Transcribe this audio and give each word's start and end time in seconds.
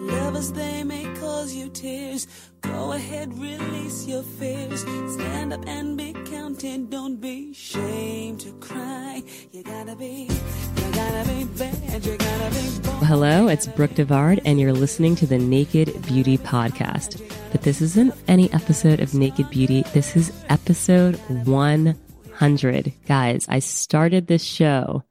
Lovers, 0.00 0.52
they 0.52 0.84
may 0.84 1.02
cause 1.16 1.52
you 1.52 1.68
tears. 1.70 2.28
Go 2.60 2.92
ahead, 2.92 3.36
release 3.36 4.06
your 4.06 4.22
fears. 4.22 4.82
Stand 5.14 5.52
up 5.52 5.66
and 5.66 5.96
be 5.96 6.12
counted. 6.12 6.88
Don't 6.88 7.20
be 7.20 7.50
ashamed 7.50 8.38
to 8.42 8.52
cry. 8.60 9.24
You 9.50 9.64
gotta 9.64 9.96
be, 9.96 10.28
you 10.76 10.92
gotta 10.92 11.28
be 11.28 11.44
bad. 11.46 12.06
You 12.06 12.16
gotta 12.16 12.54
be 12.54 12.78
bold. 12.80 13.06
Hello, 13.06 13.48
it's 13.48 13.66
Brooke 13.66 13.90
Devard, 13.90 14.40
and 14.44 14.60
you're 14.60 14.72
listening 14.72 15.16
to 15.16 15.26
the 15.26 15.36
Naked 15.38 16.00
Beauty 16.06 16.38
Podcast. 16.38 17.20
But 17.50 17.62
this 17.62 17.80
isn't 17.80 18.14
any 18.28 18.52
episode 18.52 19.00
of 19.00 19.14
Naked 19.14 19.50
Beauty. 19.50 19.82
This 19.94 20.14
is 20.14 20.30
episode 20.48 21.16
100. 21.44 22.92
Guys, 23.08 23.46
I 23.48 23.58
started 23.58 24.28
this 24.28 24.44
show 24.44 25.02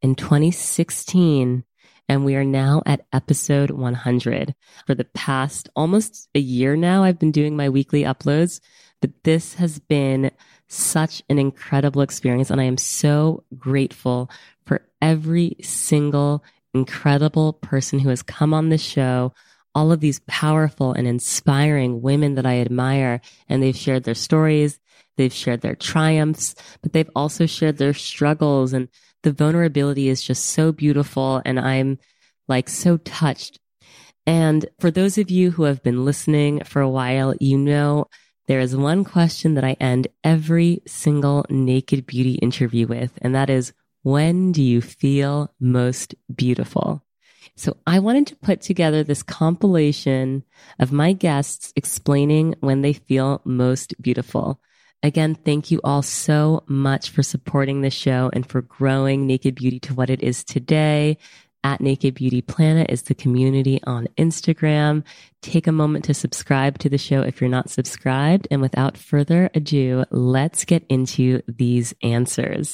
in 0.00 0.14
2016 0.14 1.64
and 2.08 2.24
we 2.24 2.36
are 2.36 2.44
now 2.44 2.82
at 2.86 3.06
episode 3.12 3.70
100. 3.70 4.54
For 4.86 4.94
the 4.94 5.04
past 5.04 5.68
almost 5.74 6.28
a 6.34 6.38
year 6.38 6.76
now, 6.76 7.04
I've 7.04 7.18
been 7.18 7.32
doing 7.32 7.56
my 7.56 7.68
weekly 7.68 8.02
uploads, 8.02 8.60
but 9.00 9.10
this 9.24 9.54
has 9.54 9.78
been 9.78 10.30
such 10.68 11.22
an 11.28 11.38
incredible 11.38 12.02
experience. 12.02 12.50
And 12.50 12.60
I 12.60 12.64
am 12.64 12.78
so 12.78 13.44
grateful 13.56 14.30
for 14.66 14.86
every 15.00 15.56
single 15.62 16.44
incredible 16.74 17.54
person 17.54 17.98
who 17.98 18.08
has 18.08 18.22
come 18.22 18.52
on 18.52 18.68
this 18.68 18.82
show. 18.82 19.32
All 19.74 19.90
of 19.90 20.00
these 20.00 20.20
powerful 20.28 20.92
and 20.92 21.06
inspiring 21.06 22.00
women 22.00 22.36
that 22.36 22.46
I 22.46 22.60
admire, 22.60 23.20
and 23.48 23.62
they've 23.62 23.76
shared 23.76 24.04
their 24.04 24.14
stories. 24.14 24.78
They've 25.16 25.32
shared 25.32 25.60
their 25.60 25.76
triumphs, 25.76 26.54
but 26.82 26.92
they've 26.92 27.10
also 27.14 27.46
shared 27.46 27.78
their 27.78 27.94
struggles 27.94 28.72
and 28.72 28.88
the 29.24 29.32
vulnerability 29.32 30.08
is 30.08 30.22
just 30.22 30.46
so 30.46 30.70
beautiful 30.70 31.42
and 31.44 31.58
I'm 31.58 31.98
like 32.46 32.68
so 32.68 32.98
touched. 32.98 33.58
And 34.26 34.66
for 34.78 34.90
those 34.90 35.18
of 35.18 35.30
you 35.30 35.50
who 35.50 35.64
have 35.64 35.82
been 35.82 36.04
listening 36.04 36.62
for 36.64 36.80
a 36.80 36.88
while, 36.88 37.34
you 37.40 37.58
know 37.58 38.06
there 38.46 38.60
is 38.60 38.76
one 38.76 39.04
question 39.04 39.54
that 39.54 39.64
I 39.64 39.76
end 39.80 40.06
every 40.22 40.82
single 40.86 41.44
naked 41.48 42.06
beauty 42.06 42.34
interview 42.34 42.86
with, 42.86 43.12
and 43.22 43.34
that 43.34 43.48
is, 43.48 43.72
when 44.02 44.52
do 44.52 44.62
you 44.62 44.82
feel 44.82 45.52
most 45.58 46.14
beautiful? 46.34 47.02
So 47.56 47.76
I 47.86 48.00
wanted 48.00 48.26
to 48.28 48.36
put 48.36 48.60
together 48.60 49.02
this 49.02 49.22
compilation 49.22 50.44
of 50.78 50.92
my 50.92 51.12
guests 51.12 51.72
explaining 51.74 52.54
when 52.60 52.82
they 52.82 52.92
feel 52.92 53.40
most 53.44 54.00
beautiful. 54.00 54.60
Again, 55.04 55.34
thank 55.34 55.70
you 55.70 55.82
all 55.84 56.00
so 56.00 56.62
much 56.66 57.10
for 57.10 57.22
supporting 57.22 57.82
the 57.82 57.90
show 57.90 58.30
and 58.32 58.48
for 58.48 58.62
growing 58.62 59.26
Naked 59.26 59.54
Beauty 59.54 59.78
to 59.80 59.92
what 59.92 60.08
it 60.08 60.22
is 60.22 60.42
today. 60.42 61.18
At 61.62 61.82
Naked 61.82 62.14
Beauty 62.14 62.40
Planet 62.40 62.86
is 62.88 63.02
the 63.02 63.14
community 63.14 63.80
on 63.84 64.08
Instagram. 64.16 65.04
Take 65.42 65.66
a 65.66 65.72
moment 65.72 66.06
to 66.06 66.14
subscribe 66.14 66.78
to 66.78 66.88
the 66.88 66.96
show 66.96 67.20
if 67.20 67.38
you're 67.38 67.50
not 67.50 67.68
subscribed. 67.68 68.48
And 68.50 68.62
without 68.62 68.96
further 68.96 69.50
ado, 69.54 70.04
let's 70.10 70.64
get 70.64 70.86
into 70.88 71.42
these 71.46 71.92
answers. 72.02 72.72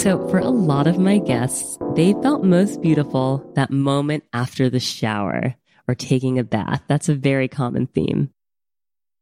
So, 0.00 0.26
for 0.30 0.38
a 0.38 0.48
lot 0.48 0.86
of 0.86 0.98
my 0.98 1.18
guests, 1.18 1.76
they 1.96 2.14
felt 2.22 2.44
most 2.44 2.80
beautiful 2.80 3.52
that 3.56 3.70
moment 3.70 4.24
after 4.32 4.70
the 4.70 4.80
shower 4.80 5.54
or 5.86 5.94
taking 5.94 6.38
a 6.38 6.44
bath. 6.44 6.82
That's 6.88 7.10
a 7.10 7.14
very 7.14 7.48
common 7.48 7.88
theme. 7.88 8.30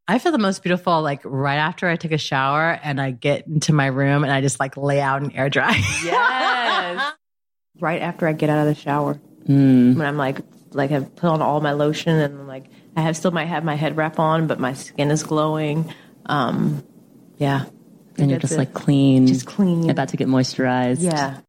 I 0.09 0.19
feel 0.19 0.33
the 0.33 0.39
most 0.39 0.63
beautiful 0.63 1.01
like 1.01 1.21
right 1.25 1.57
after 1.57 1.89
I 1.89 1.97
take 1.97 2.13
a 2.13 2.19
shower 2.19 2.79
and 2.83 3.01
I 3.01 3.13
get 3.13 3.47
into 3.47 3.73
my 3.73 3.87
room 3.87 4.25
and 4.25 4.33
I 4.33 4.41
just 4.41 4.59
like 4.59 4.77
lay 4.77 5.01
out 5.01 5.23
and 5.23 5.35
air 5.35 5.49
dry. 5.49 5.73
Yes. 6.05 7.13
right 7.81 8.03
after 8.03 8.27
I 8.27 8.33
get 8.33 8.51
out 8.51 8.67
of 8.67 8.75
the 8.75 8.81
shower. 8.81 9.21
Mm. 9.47 9.97
When 9.97 10.07
I'm 10.07 10.17
like, 10.17 10.39
like 10.73 10.91
I've 10.91 11.15
put 11.15 11.29
on 11.29 11.41
all 11.41 11.61
my 11.61 11.73
lotion 11.73 12.19
and 12.19 12.49
like 12.49 12.67
I 12.97 13.03
have 13.03 13.17
still 13.17 13.31
might 13.31 13.47
have 13.47 13.65
my 13.65 13.77
head 13.77 13.97
wrap 13.97 14.19
on, 14.19 14.47
but 14.47 14.59
my 14.59 14.73
skin 14.75 15.11
is 15.11 15.23
glowing. 15.23 15.93
Um, 16.27 16.85
yeah. 17.39 17.65
And 18.19 18.31
you're 18.31 18.41
just 18.41 18.55
it. 18.55 18.59
like 18.59 18.75
clean, 18.75 19.27
Just 19.27 19.47
clean. 19.47 19.89
about 19.89 20.09
to 20.11 20.17
get 20.17 20.29
moisturized. 20.29 21.03
Yeah. 21.03 21.41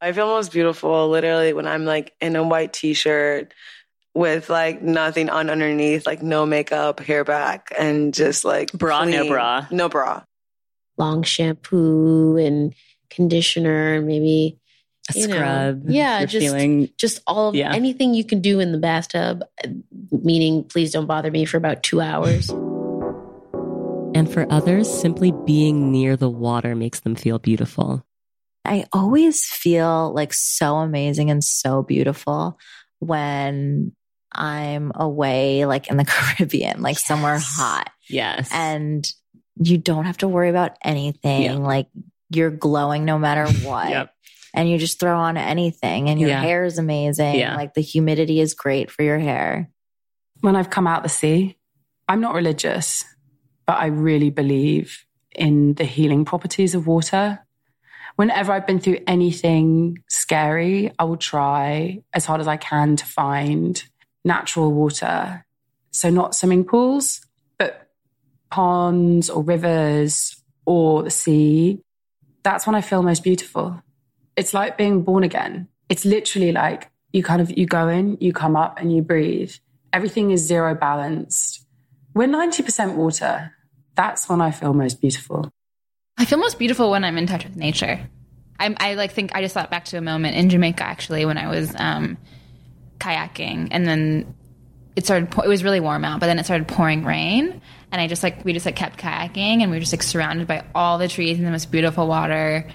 I 0.00 0.12
feel 0.12 0.26
most 0.26 0.52
beautiful 0.52 1.08
literally 1.08 1.52
when 1.54 1.66
I'm 1.66 1.84
like 1.84 2.12
in 2.20 2.36
a 2.36 2.42
white 2.42 2.72
t-shirt 2.72 3.54
with 4.14 4.48
like 4.48 4.80
nothing 4.82 5.28
on 5.28 5.50
underneath, 5.50 6.06
like 6.06 6.22
no 6.22 6.46
makeup, 6.46 7.00
hair 7.00 7.24
back, 7.24 7.72
and 7.78 8.14
just 8.14 8.44
like 8.44 8.72
Bra, 8.72 9.04
no 9.04 9.26
bra. 9.28 9.66
no 9.70 9.88
bra. 9.88 10.22
long 10.96 11.22
shampoo 11.24 12.36
and 12.36 12.72
conditioner, 13.10 14.00
maybe 14.00 14.58
A 15.14 15.18
you 15.18 15.26
know, 15.28 15.34
scrub. 15.34 15.82
yeah, 15.88 16.20
You're 16.20 16.28
just 16.28 16.46
feeling 16.46 16.88
just 16.96 17.20
all 17.26 17.48
of 17.48 17.54
Yeah. 17.56 17.72
anything 17.74 18.14
you 18.14 18.24
can 18.24 18.40
do 18.40 18.60
in 18.60 18.70
the 18.72 18.78
bathtub. 18.78 19.42
uh, 19.64 19.68
Meaning, 20.12 20.64
please 20.64 20.92
don't 20.92 21.06
bother 21.06 21.30
me 21.30 21.44
for 21.44 21.56
about 21.56 21.82
two 21.82 22.00
hours. 22.00 22.50
And 24.16 24.30
for 24.32 24.46
others, 24.48 24.88
simply 24.88 25.32
being 25.44 25.90
near 25.90 26.16
the 26.16 26.30
water 26.30 26.76
makes 26.76 27.00
them 27.00 27.16
feel 27.16 27.40
beautiful. 27.40 28.04
I 28.64 28.84
always 28.92 29.44
feel 29.44 30.12
like 30.14 30.32
so 30.32 30.76
amazing 30.76 31.30
and 31.30 31.42
so 31.42 31.82
beautiful 31.82 32.56
when 33.00 33.92
I'm 34.34 34.92
away, 34.94 35.64
like 35.66 35.88
in 35.88 35.96
the 35.96 36.04
Caribbean, 36.08 36.82
like 36.82 36.98
somewhere 36.98 37.38
hot. 37.40 37.90
yes. 38.08 38.48
And 38.52 39.08
you 39.56 39.78
don't 39.78 40.04
have 40.04 40.18
to 40.18 40.28
worry 40.28 40.50
about 40.50 40.76
anything. 40.84 41.42
Yeah. 41.42 41.52
Like 41.54 41.86
you're 42.30 42.50
glowing 42.50 43.04
no 43.04 43.18
matter 43.18 43.46
what. 43.66 43.88
Yep. 43.90 44.10
And 44.52 44.70
you 44.70 44.78
just 44.78 44.98
throw 45.00 45.16
on 45.18 45.36
anything 45.36 46.08
and 46.08 46.18
your 46.20 46.30
Yeah. 46.30 46.40
hair 46.40 46.64
is 46.64 46.78
amazing. 46.78 47.36
Yeah. 47.36 47.56
Like 47.56 47.74
the 47.74 47.80
humidity 47.80 48.40
is 48.40 48.54
great 48.54 48.90
for 48.90 49.02
your 49.02 49.18
hair. 49.18 49.70
when 50.40 50.56
I've 50.56 50.70
come 50.70 50.86
out 50.86 51.02
the 51.02 51.08
sea, 51.08 51.56
I'm 52.08 52.20
not 52.20 52.34
religious, 52.34 53.04
but 53.66 53.78
I 53.78 53.86
really 53.86 54.28
believe 54.30 55.04
in 55.34 55.74
the 55.74 55.84
healing 55.84 56.24
properties 56.24 56.74
of 56.74 56.86
water. 56.86 57.40
Whenever 58.16 58.52
I've 58.52 58.66
been 58.66 58.78
through 58.78 58.98
anything 59.06 59.98
scary, 60.08 60.92
I 60.98 61.04
will 61.04 61.16
try 61.16 62.02
as 62.12 62.24
hard 62.26 62.40
as 62.40 62.46
I 62.46 62.56
can 62.58 62.94
to 62.96 63.04
find 63.06 63.82
natural 64.24 64.72
water. 64.72 65.44
So, 65.90 66.10
not 66.10 66.34
swimming 66.34 66.64
pools, 66.64 67.20
but 67.58 67.88
ponds 68.50 69.30
or 69.30 69.42
rivers 69.42 70.42
or 70.64 71.02
the 71.02 71.10
sea. 71.10 71.80
That's 72.42 72.66
when 72.66 72.74
I 72.74 72.80
feel 72.80 73.02
most 73.02 73.22
beautiful. 73.22 73.82
It's 74.36 74.52
like 74.52 74.76
being 74.76 75.02
born 75.02 75.22
again. 75.22 75.68
It's 75.88 76.04
literally 76.04 76.52
like 76.52 76.90
you 77.12 77.22
kind 77.22 77.40
of 77.40 77.56
you 77.56 77.66
go 77.66 77.88
in, 77.88 78.18
you 78.20 78.32
come 78.32 78.56
up 78.56 78.78
and 78.78 78.94
you 78.94 79.02
breathe. 79.02 79.52
Everything 79.92 80.32
is 80.32 80.44
zero 80.44 80.74
balanced. 80.74 81.64
We're 82.14 82.28
90% 82.28 82.94
water. 82.94 83.52
That's 83.94 84.28
when 84.28 84.40
I 84.40 84.50
feel 84.50 84.74
most 84.74 85.00
beautiful. 85.00 85.50
I 86.16 86.24
feel 86.24 86.38
most 86.38 86.58
beautiful 86.58 86.90
when 86.90 87.04
I'm 87.04 87.16
in 87.16 87.26
touch 87.26 87.44
with 87.44 87.56
nature. 87.56 88.08
I'm, 88.58 88.76
I 88.78 88.94
like 88.94 89.12
think 89.12 89.32
I 89.34 89.42
just 89.42 89.54
thought 89.54 89.70
back 89.70 89.84
to 89.86 89.96
a 89.96 90.00
moment 90.00 90.36
in 90.36 90.48
Jamaica 90.48 90.84
actually 90.84 91.24
when 91.24 91.38
I 91.38 91.48
was 91.48 91.72
um, 91.76 92.18
kayaking 92.98 93.68
and 93.70 93.86
then 93.86 94.34
it 94.96 95.04
started. 95.04 95.34
It 95.44 95.48
was 95.48 95.64
really 95.64 95.80
warm 95.80 96.04
out, 96.04 96.20
but 96.20 96.26
then 96.26 96.38
it 96.38 96.44
started 96.44 96.68
pouring 96.68 97.04
rain, 97.04 97.60
And 97.90 98.00
I 98.00 98.06
just 98.06 98.22
like 98.22 98.44
we 98.44 98.52
just 98.52 98.66
like 98.66 98.76
kept 98.76 98.98
kayaking 98.98 99.62
and 99.62 99.70
we 99.70 99.76
were 99.76 99.80
just 99.80 99.92
like 99.92 100.02
surrounded 100.02 100.46
by 100.46 100.64
all 100.74 100.98
the 100.98 101.08
trees 101.08 101.36
and 101.36 101.46
the 101.46 101.50
most 101.50 101.70
beautiful 101.70 102.06
water. 102.06 102.68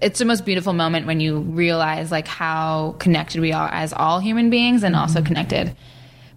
It's 0.00 0.18
the 0.18 0.24
most 0.24 0.44
beautiful 0.44 0.72
moment 0.72 1.06
when 1.06 1.20
you 1.20 1.38
realize 1.38 2.10
like 2.10 2.28
how 2.28 2.96
connected 2.98 3.40
we 3.40 3.52
are 3.52 3.68
as 3.68 3.92
all 3.92 4.20
human 4.20 4.50
beings 4.50 4.82
and 4.82 4.94
also 4.94 5.18
mm-hmm. 5.18 5.26
connected 5.26 5.76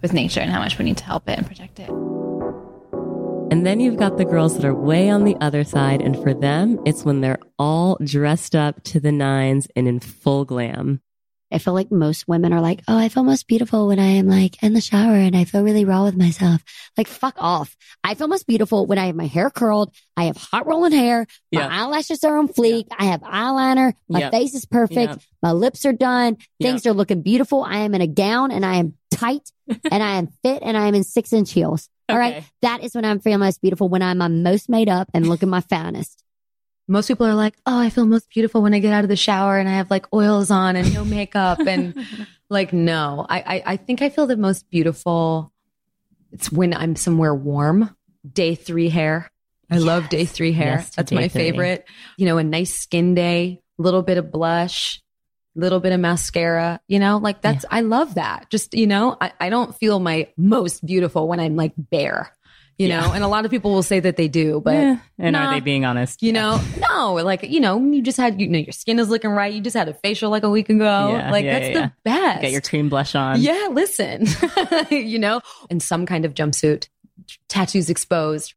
with 0.02 0.12
nature 0.12 0.40
and 0.40 0.50
how 0.50 0.60
much 0.60 0.78
we 0.78 0.84
need 0.84 0.96
to 0.98 1.04
help 1.04 1.28
it 1.28 1.38
and 1.38 1.46
protect 1.46 1.78
it. 1.78 1.90
And 3.50 3.66
then 3.66 3.80
you've 3.80 3.96
got 3.96 4.16
the 4.16 4.24
girls 4.24 4.54
that 4.54 4.64
are 4.64 4.74
way 4.74 5.10
on 5.10 5.24
the 5.24 5.36
other 5.40 5.64
side. 5.64 6.00
And 6.00 6.16
for 6.22 6.32
them, 6.32 6.78
it's 6.86 7.04
when 7.04 7.20
they're 7.20 7.40
all 7.58 7.98
dressed 8.02 8.54
up 8.54 8.82
to 8.84 9.00
the 9.00 9.10
nines 9.10 9.66
and 9.74 9.88
in 9.88 9.98
full 9.98 10.44
glam. 10.44 11.02
I 11.52 11.58
feel 11.58 11.74
like 11.74 11.90
most 11.90 12.28
women 12.28 12.52
are 12.52 12.60
like, 12.60 12.82
oh, 12.86 12.96
I 12.96 13.08
feel 13.08 13.24
most 13.24 13.46
beautiful 13.48 13.88
when 13.88 13.98
I 13.98 14.06
am 14.18 14.28
like 14.28 14.62
in 14.62 14.72
the 14.72 14.80
shower 14.80 15.14
and 15.14 15.36
I 15.36 15.44
feel 15.44 15.62
really 15.62 15.84
raw 15.84 16.04
with 16.04 16.16
myself. 16.16 16.62
Like, 16.96 17.08
fuck 17.08 17.34
off. 17.38 17.76
I 18.04 18.14
feel 18.14 18.28
most 18.28 18.46
beautiful 18.46 18.86
when 18.86 18.98
I 18.98 19.06
have 19.06 19.16
my 19.16 19.26
hair 19.26 19.50
curled. 19.50 19.92
I 20.16 20.24
have 20.24 20.36
hot 20.36 20.66
rolling 20.66 20.92
hair. 20.92 21.26
My 21.52 21.62
Yeah. 21.62 21.68
eyelashes 21.70 22.22
are 22.24 22.38
on 22.38 22.48
fleek. 22.48 22.86
I 22.96 23.06
have 23.06 23.22
eyeliner. 23.22 23.94
My 24.08 24.20
Yep. 24.20 24.30
face 24.32 24.54
is 24.54 24.64
perfect. 24.64 25.18
My 25.42 25.52
lips 25.52 25.84
are 25.86 25.92
done. 25.92 26.36
Things 26.60 26.86
are 26.86 26.92
looking 26.92 27.22
beautiful. 27.22 27.64
I 27.64 27.78
am 27.78 27.94
in 27.94 28.00
a 28.00 28.06
gown 28.06 28.52
and 28.52 28.64
I 28.64 28.76
am 28.76 28.94
tight 29.10 29.50
and 29.90 30.02
I 30.02 30.16
am 30.18 30.28
fit 30.44 30.62
and 30.62 30.76
I 30.76 30.86
am 30.86 30.94
in 30.94 31.02
six 31.04 31.32
inch 31.32 31.52
heels. 31.52 31.88
All 32.08 32.18
right. 32.18 32.44
That 32.62 32.82
is 32.82 32.94
when 32.94 33.04
I'm 33.04 33.20
feeling 33.20 33.40
most 33.40 33.60
beautiful, 33.60 33.88
when 33.88 34.02
I'm 34.02 34.18
my 34.18 34.28
most 34.28 34.68
made 34.68 34.88
up 34.88 35.08
and 35.14 35.28
looking 35.28 35.48
my 35.48 35.60
finest. 35.60 36.22
Most 36.90 37.06
people 37.06 37.24
are 37.24 37.36
like, 37.36 37.54
oh, 37.66 37.78
I 37.78 37.88
feel 37.88 38.04
most 38.04 38.28
beautiful 38.30 38.62
when 38.62 38.74
I 38.74 38.80
get 38.80 38.92
out 38.92 39.04
of 39.04 39.08
the 39.08 39.16
shower 39.16 39.58
and 39.58 39.68
I 39.68 39.72
have 39.72 39.90
like 39.90 40.12
oils 40.12 40.50
on 40.50 40.74
and 40.74 40.92
no 40.92 41.04
makeup. 41.04 41.60
And 41.60 41.94
like, 42.50 42.72
no, 42.72 43.24
I, 43.28 43.38
I, 43.38 43.62
I 43.66 43.76
think 43.76 44.02
I 44.02 44.08
feel 44.08 44.26
the 44.26 44.36
most 44.36 44.68
beautiful. 44.70 45.52
It's 46.32 46.50
when 46.50 46.74
I'm 46.74 46.96
somewhere 46.96 47.34
warm. 47.34 47.96
Day 48.30 48.56
three 48.56 48.88
hair. 48.88 49.30
I 49.70 49.78
love 49.78 50.08
day 50.08 50.24
three 50.24 50.52
hair. 50.52 50.78
Yes 50.78 50.90
That's 50.96 51.12
my 51.12 51.28
three. 51.28 51.40
favorite. 51.42 51.86
You 52.18 52.26
know, 52.26 52.38
a 52.38 52.44
nice 52.44 52.74
skin 52.74 53.14
day, 53.14 53.62
little 53.78 54.02
bit 54.02 54.18
of 54.18 54.32
blush, 54.32 55.00
little 55.54 55.78
bit 55.80 55.92
of 55.92 56.00
mascara, 56.00 56.80
you 56.88 56.98
know, 56.98 57.18
like 57.18 57.40
that's, 57.40 57.64
I 57.70 57.80
love 57.82 58.14
that. 58.14 58.50
Just, 58.50 58.74
you 58.74 58.86
know, 58.86 59.16
I, 59.20 59.32
I 59.38 59.48
don't 59.48 59.74
feel 59.76 60.00
my 60.00 60.28
most 60.36 60.84
beautiful 60.84 61.28
when 61.28 61.38
I'm 61.40 61.56
like 61.56 61.72
bare, 61.76 62.32
you 62.80 62.88
Yeah. 62.88 63.00
know, 63.02 63.12
and 63.12 63.22
a 63.22 63.28
lot 63.28 63.44
of 63.44 63.50
people 63.50 63.70
will 63.72 63.82
say 63.82 64.00
that 64.00 64.16
they 64.16 64.26
do, 64.26 64.60
but 64.64 64.74
Eh, 64.74 64.96
and 65.18 65.32
nah. 65.34 65.46
are 65.48 65.54
they 65.54 65.60
being 65.60 65.84
honest? 65.84 66.22
You 66.22 66.32
know, 66.32 66.58
no, 66.88 67.14
like, 67.14 67.42
you 67.42 67.60
know, 67.60 67.78
you 67.78 68.00
just 68.00 68.16
had, 68.16 68.40
you 68.40 68.48
know, 68.48 68.58
your 68.58 68.72
skin 68.72 68.98
is 68.98 69.08
looking 69.10 69.30
right. 69.30 69.52
You 69.52 69.60
just 69.60 69.76
had 69.76 69.88
a 69.88 69.94
facial 69.94 70.30
like 70.30 70.42
a 70.44 70.50
week 70.50 70.70
ago. 70.70 70.84
Yeah, 71.12 71.30
like, 71.30 71.44
yeah, 71.44 71.58
that's 71.58 71.74
yeah, 71.74 71.86
the 71.86 71.92
best. 72.04 72.40
Get 72.40 72.52
your 72.52 72.60
cream 72.62 72.88
blush 72.88 73.14
on. 73.14 73.40
yeah, 73.40 73.68
listen, 73.70 74.26
you 74.90 75.18
know, 75.18 75.42
in 75.68 75.78
some 75.80 76.06
kind 76.06 76.24
of 76.24 76.32
jumpsuit, 76.34 76.88
tattoos 77.48 77.90
exposed. 77.90 78.54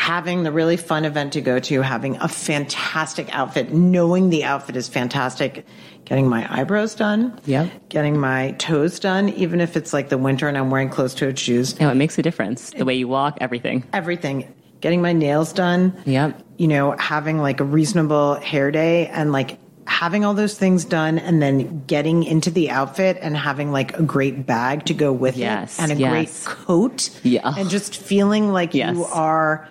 Having 0.00 0.44
the 0.44 0.52
really 0.52 0.76
fun 0.76 1.04
event 1.04 1.32
to 1.34 1.40
go 1.40 1.58
to, 1.58 1.82
having 1.82 2.16
a 2.16 2.28
fantastic 2.28 3.28
outfit, 3.36 3.72
knowing 3.72 4.30
the 4.30 4.44
outfit 4.44 4.76
is 4.76 4.88
fantastic, 4.88 5.66
getting 6.04 6.28
my 6.28 6.46
eyebrows 6.52 6.94
done, 6.94 7.38
Yep. 7.46 7.88
getting 7.88 8.18
my 8.18 8.52
toes 8.52 8.98
done, 8.98 9.28
even 9.30 9.60
if 9.60 9.76
it's 9.76 9.92
like 9.92 10.08
the 10.08 10.18
winter 10.18 10.48
and 10.48 10.56
I'm 10.56 10.70
wearing 10.70 10.88
closed 10.88 11.18
toed 11.18 11.38
shoes, 11.38 11.78
No, 11.80 11.90
it 11.90 11.96
makes 11.96 12.18
a 12.18 12.22
difference. 12.22 12.70
The 12.70 12.84
way 12.84 12.94
you 12.94 13.08
walk, 13.08 13.38
everything. 13.40 13.84
everything, 13.92 14.52
getting 14.80 15.02
my 15.02 15.12
nails 15.12 15.52
done, 15.52 15.92
Yep. 16.06 16.40
you 16.56 16.68
know, 16.68 16.92
having 16.98 17.38
like 17.38 17.60
a 17.60 17.64
reasonable 17.64 18.36
hair 18.36 18.70
day 18.70 19.08
and 19.08 19.32
like 19.32 19.58
having 19.86 20.24
all 20.24 20.34
those 20.34 20.56
things 20.56 20.84
done 20.84 21.18
and 21.18 21.42
then 21.42 21.82
getting 21.86 22.22
into 22.22 22.50
the 22.50 22.70
outfit 22.70 23.18
and 23.20 23.36
having 23.36 23.72
like 23.72 23.98
a 23.98 24.02
great 24.02 24.46
bag 24.46 24.84
to 24.86 24.94
go 24.94 25.12
with 25.12 25.36
Yes, 25.36 25.78
it 25.78 25.82
and 25.82 25.92
a 25.92 25.94
yes. 25.96 26.10
great 26.46 26.56
coat 26.56 27.10
Yeah. 27.24 27.52
and 27.58 27.68
just 27.68 27.96
feeling 27.96 28.52
like 28.52 28.72
Yes. 28.72 28.94
you 28.96 29.04
are 29.06 29.68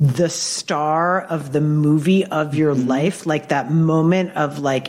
the 0.00 0.28
star 0.28 1.22
of 1.22 1.52
the 1.52 1.60
movie 1.60 2.24
of 2.26 2.54
your 2.54 2.74
Mm-hmm. 2.74 2.88
life 2.88 3.26
like 3.26 3.48
that 3.48 3.70
moment 3.70 4.32
of 4.36 4.58
like 4.58 4.88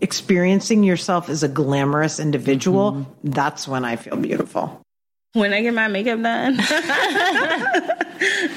experiencing 0.00 0.84
yourself 0.84 1.28
as 1.28 1.42
a 1.42 1.48
glamorous 1.48 2.20
individual 2.20 2.92
Mm-hmm. 2.92 3.30
that's 3.30 3.66
when 3.66 3.84
i 3.84 3.96
feel 3.96 4.16
beautiful 4.16 4.80
when 5.32 5.52
I 5.52 5.62
get 5.62 5.74
my 5.74 5.88
makeup 5.88 6.22
done, 6.22 6.54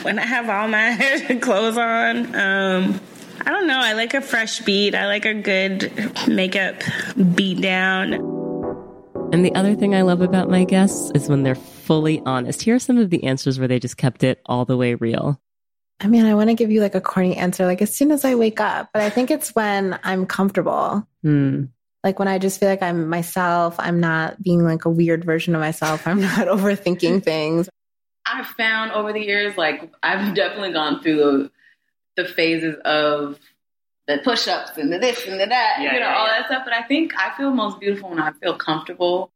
when 0.03 0.19
I 0.19 0.25
have 0.25 0.47
all 0.47 0.67
my 0.67 1.38
clothes 1.41 1.75
on. 1.75 2.35
Um, 2.35 3.01
I 3.45 3.50
don't 3.50 3.65
know. 3.65 3.79
I 3.79 3.93
like 3.93 4.13
a 4.13 4.21
fresh 4.21 4.59
beat. 4.61 4.93
I 4.93 5.07
like 5.07 5.25
a 5.25 5.33
good 5.33 5.91
makeup 6.27 6.75
beat 7.33 7.61
down. 7.61 8.13
And 9.33 9.43
the 9.43 9.55
other 9.55 9.73
thing 9.73 9.95
I 9.95 10.03
love 10.03 10.21
about 10.21 10.51
my 10.51 10.65
guests 10.65 11.11
is 11.15 11.27
when 11.27 11.41
they're 11.41 11.55
fully 11.55 12.21
honest. 12.27 12.61
Here 12.61 12.75
are 12.75 12.79
some 12.79 13.00
of 13.00 13.09
the 13.09 13.23
answers 13.23 13.57
where 13.57 13.67
they 13.67 13.79
just 13.79 13.97
kept 13.97 14.23
it 14.23 14.39
all 14.45 14.63
the 14.65 14.77
way 14.77 14.93
real. 14.93 15.41
I 15.99 16.07
mean, 16.07 16.25
I 16.25 16.35
want 16.35 16.49
to 16.49 16.53
give 16.55 16.71
you 16.71 16.81
like 16.81 16.95
a 16.95 17.01
corny 17.01 17.35
answer, 17.38 17.65
like 17.65 17.81
as 17.81 17.95
soon 17.95 18.11
as 18.11 18.23
I 18.23 18.35
wake 18.35 18.59
up, 18.59 18.89
but 18.94 19.01
I 19.01 19.09
think 19.09 19.31
it's 19.31 19.55
when 19.55 19.99
I'm 20.03 20.25
comfortable. 20.27 21.07
Hmm. 21.23 21.65
Like 22.03 22.19
when 22.19 22.27
I 22.27 22.38
just 22.38 22.59
feel 22.59 22.69
like 22.69 22.83
I'm 22.83 23.09
myself, 23.09 23.75
I'm 23.79 23.99
not 23.99 24.41
being 24.41 24.63
like 24.63 24.85
a 24.85 24.89
weird 24.89 25.25
version 25.25 25.55
of 25.55 25.61
myself, 25.61 26.07
I'm 26.07 26.21
not 26.21 26.47
overthinking 26.47 27.23
things. 27.23 27.67
I've 28.25 28.45
found 28.45 28.91
over 28.91 29.11
the 29.11 29.21
years, 29.21 29.57
like 29.57 29.91
I've 30.03 30.35
definitely 30.35 30.73
gone 30.73 31.01
through 31.01 31.15
the, 31.17 32.23
the 32.23 32.27
phases 32.29 32.75
of 32.85 33.39
the 34.07 34.19
push-ups 34.23 34.77
and 34.77 34.91
the 34.91 35.00
this 35.00 35.25
and 35.25 35.39
the 35.39 35.45
that, 35.47 35.77
Yeah, 35.81 35.93
you 35.93 36.00
know, 36.00 36.05
yeah, 36.07 36.15
all 36.15 36.27
yeah. 36.27 36.38
that 36.39 36.45
stuff. 36.47 36.61
But 36.63 36.73
I 36.73 36.83
think 36.83 37.13
I 37.17 37.35
feel 37.35 37.51
most 37.51 37.79
beautiful 37.79 38.09
when 38.09 38.19
I 38.19 38.31
feel 38.33 38.55
comfortable. 38.57 39.31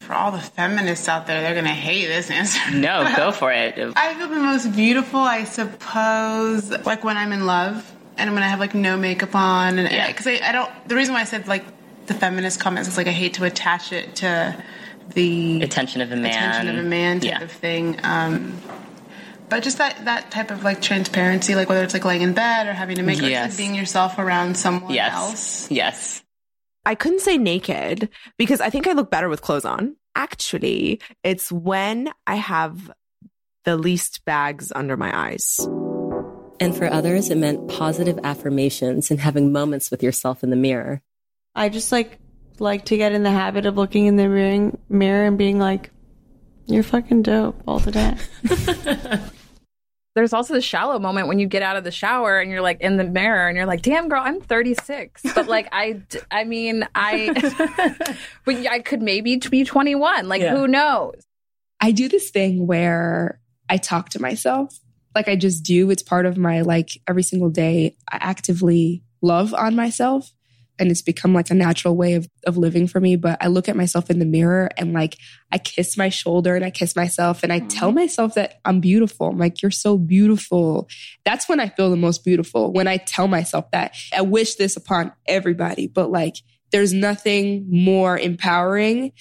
For 0.00 0.14
all 0.14 0.32
the 0.32 0.38
feminists 0.40 1.08
out 1.08 1.26
there, 1.26 1.40
they're 1.42 1.52
going 1.54 1.66
to 1.66 1.70
hate 1.70 2.06
this 2.06 2.30
answer. 2.30 2.58
No, 2.74 3.10
go 3.16 3.32
for 3.32 3.52
it. 3.52 3.74
I 3.96 4.14
feel 4.14 4.28
the 4.28 4.36
most 4.36 4.74
beautiful, 4.74 5.20
I 5.20 5.44
suppose, 5.44 6.70
like 6.86 7.04
when 7.04 7.16
I'm 7.16 7.32
in 7.32 7.46
love 7.46 7.90
and 8.16 8.32
when 8.34 8.42
I 8.42 8.48
have 8.48 8.58
like 8.60 8.74
no 8.74 8.96
makeup 8.96 9.34
on. 9.34 9.78
And 9.78 9.90
yeah. 9.90 10.06
because 10.08 10.26
I, 10.26 10.40
I 10.42 10.52
don't, 10.52 10.70
the 10.88 10.96
reason 10.96 11.14
why 11.14 11.20
I 11.20 11.24
said 11.24 11.46
like 11.48 11.64
the 12.06 12.14
feminist 12.14 12.58
comments 12.60 12.88
is 12.88 12.96
like 12.96 13.06
I 13.06 13.12
hate 13.12 13.34
to 13.34 13.44
attach 13.44 13.92
it 13.92 14.16
to 14.16 14.56
the 15.14 15.62
Attention 15.62 16.00
of 16.00 16.10
a 16.12 16.16
man. 16.16 16.26
attention 16.50 16.78
of 16.78 16.84
a 16.84 16.88
man 16.88 17.20
type 17.20 17.30
Yeah. 17.30 17.42
of 17.42 17.52
thing. 17.52 18.00
Um, 18.02 18.58
but 19.48 19.62
just 19.62 19.78
that, 19.78 20.04
that 20.06 20.30
type 20.30 20.50
of 20.50 20.64
like 20.64 20.80
transparency, 20.80 21.54
like 21.54 21.68
whether 21.68 21.82
it's 21.84 21.92
like 21.94 22.04
laying 22.04 22.22
in 22.22 22.32
bed 22.32 22.66
or 22.68 22.72
having 22.72 22.96
to 22.96 23.02
make 23.02 23.20
like, 23.20 23.56
being 23.56 23.74
yourself 23.74 24.18
around 24.18 24.56
someone 24.56 24.94
Yes. 24.94 25.12
else. 25.14 25.70
Yes. 25.70 26.22
I 26.84 26.94
couldn't 26.94 27.20
say 27.20 27.36
naked 27.36 28.08
because 28.38 28.60
I 28.60 28.70
think 28.70 28.86
I 28.86 28.92
look 28.92 29.10
better 29.10 29.28
with 29.28 29.42
clothes 29.42 29.64
on. 29.64 29.96
Actually, 30.14 31.00
it's 31.22 31.52
when 31.52 32.10
I 32.26 32.36
have 32.36 32.90
the 33.64 33.76
least 33.76 34.24
bags 34.24 34.72
under 34.74 34.96
my 34.96 35.16
eyes. 35.16 35.60
And 36.58 36.76
for 36.76 36.86
others, 36.86 37.30
it 37.30 37.36
meant 37.36 37.68
positive 37.68 38.18
affirmations 38.24 39.10
and 39.10 39.20
having 39.20 39.52
moments 39.52 39.90
with 39.90 40.02
yourself 40.02 40.42
in 40.42 40.50
the 40.50 40.56
mirror. 40.56 41.02
I 41.54 41.68
just 41.68 41.92
like 41.92 42.18
like 42.58 42.86
to 42.86 42.96
get 42.96 43.12
in 43.12 43.22
the 43.22 43.30
habit 43.30 43.66
of 43.66 43.76
looking 43.76 44.06
in 44.06 44.16
the 44.16 44.28
mirror, 44.28 44.72
mirror 44.88 45.26
and 45.26 45.38
being 45.38 45.58
like, 45.58 45.90
"You're 46.66 46.82
fucking 46.82 47.22
dope" 47.22 47.62
all 47.66 47.78
the 47.78 47.92
time. 47.92 49.20
There's 50.14 50.32
also 50.32 50.54
the 50.54 50.60
shallow 50.60 50.98
moment 50.98 51.28
when 51.28 51.38
you 51.38 51.46
get 51.46 51.62
out 51.62 51.76
of 51.76 51.84
the 51.84 51.90
shower 51.92 52.40
and 52.40 52.50
you're 52.50 52.60
like 52.62 52.80
in 52.80 52.96
the 52.96 53.04
mirror 53.04 53.46
and 53.46 53.56
you're 53.56 53.66
like, 53.66 53.82
"Damn, 53.82 54.08
girl, 54.08 54.22
I'm 54.24 54.40
36." 54.40 55.22
But 55.34 55.46
like, 55.46 55.68
I, 55.72 56.00
I 56.30 56.44
mean, 56.44 56.86
I, 56.94 58.16
but 58.44 58.66
I 58.66 58.80
could 58.80 59.02
maybe 59.02 59.36
be 59.36 59.64
21. 59.64 60.28
Like, 60.28 60.42
Yeah. 60.42 60.56
who 60.56 60.66
knows? 60.66 61.22
I 61.80 61.92
do 61.92 62.08
this 62.08 62.30
thing 62.30 62.66
where 62.66 63.40
I 63.68 63.76
talk 63.76 64.08
to 64.10 64.20
myself. 64.20 64.78
Like 65.14 65.28
I 65.28 65.36
just 65.36 65.62
do. 65.64 65.90
It's 65.90 66.02
part 66.02 66.26
of 66.26 66.36
my 66.36 66.60
like 66.62 66.90
every 67.08 67.22
single 67.22 67.50
day. 67.50 67.96
I 68.10 68.18
actively 68.20 69.02
love 69.22 69.54
on 69.54 69.76
myself. 69.76 70.32
And 70.80 70.90
it's 70.90 71.02
become 71.02 71.34
like 71.34 71.50
a 71.50 71.54
natural 71.54 71.94
way 71.94 72.14
of, 72.14 72.28
of 72.46 72.56
living 72.56 72.88
for 72.88 73.00
me. 73.00 73.16
But 73.16 73.38
I 73.40 73.48
look 73.48 73.68
at 73.68 73.76
myself 73.76 74.10
in 74.10 74.18
the 74.18 74.24
mirror 74.24 74.70
and 74.76 74.92
like 74.92 75.16
I 75.52 75.58
kiss 75.58 75.96
my 75.96 76.08
shoulder 76.08 76.56
and 76.56 76.64
I 76.64 76.70
kiss 76.70 76.96
myself 76.96 77.42
and 77.42 77.52
I 77.52 77.58
mm-hmm. 77.58 77.68
tell 77.68 77.92
myself 77.92 78.34
that 78.34 78.60
I'm 78.64 78.80
beautiful. 78.80 79.28
I'm 79.28 79.38
like, 79.38 79.62
you're 79.62 79.70
so 79.70 79.98
beautiful. 79.98 80.88
That's 81.24 81.48
when 81.48 81.60
I 81.60 81.68
feel 81.68 81.90
the 81.90 81.96
most 81.96 82.24
beautiful. 82.24 82.72
When 82.72 82.88
I 82.88 82.96
tell 82.96 83.28
myself 83.28 83.70
that. 83.72 83.94
I 84.12 84.22
wish 84.22 84.56
this 84.56 84.76
upon 84.76 85.12
everybody, 85.28 85.86
but 85.86 86.10
like 86.10 86.36
there's 86.72 86.92
nothing 86.92 87.66
more 87.68 88.18
empowering 88.18 89.12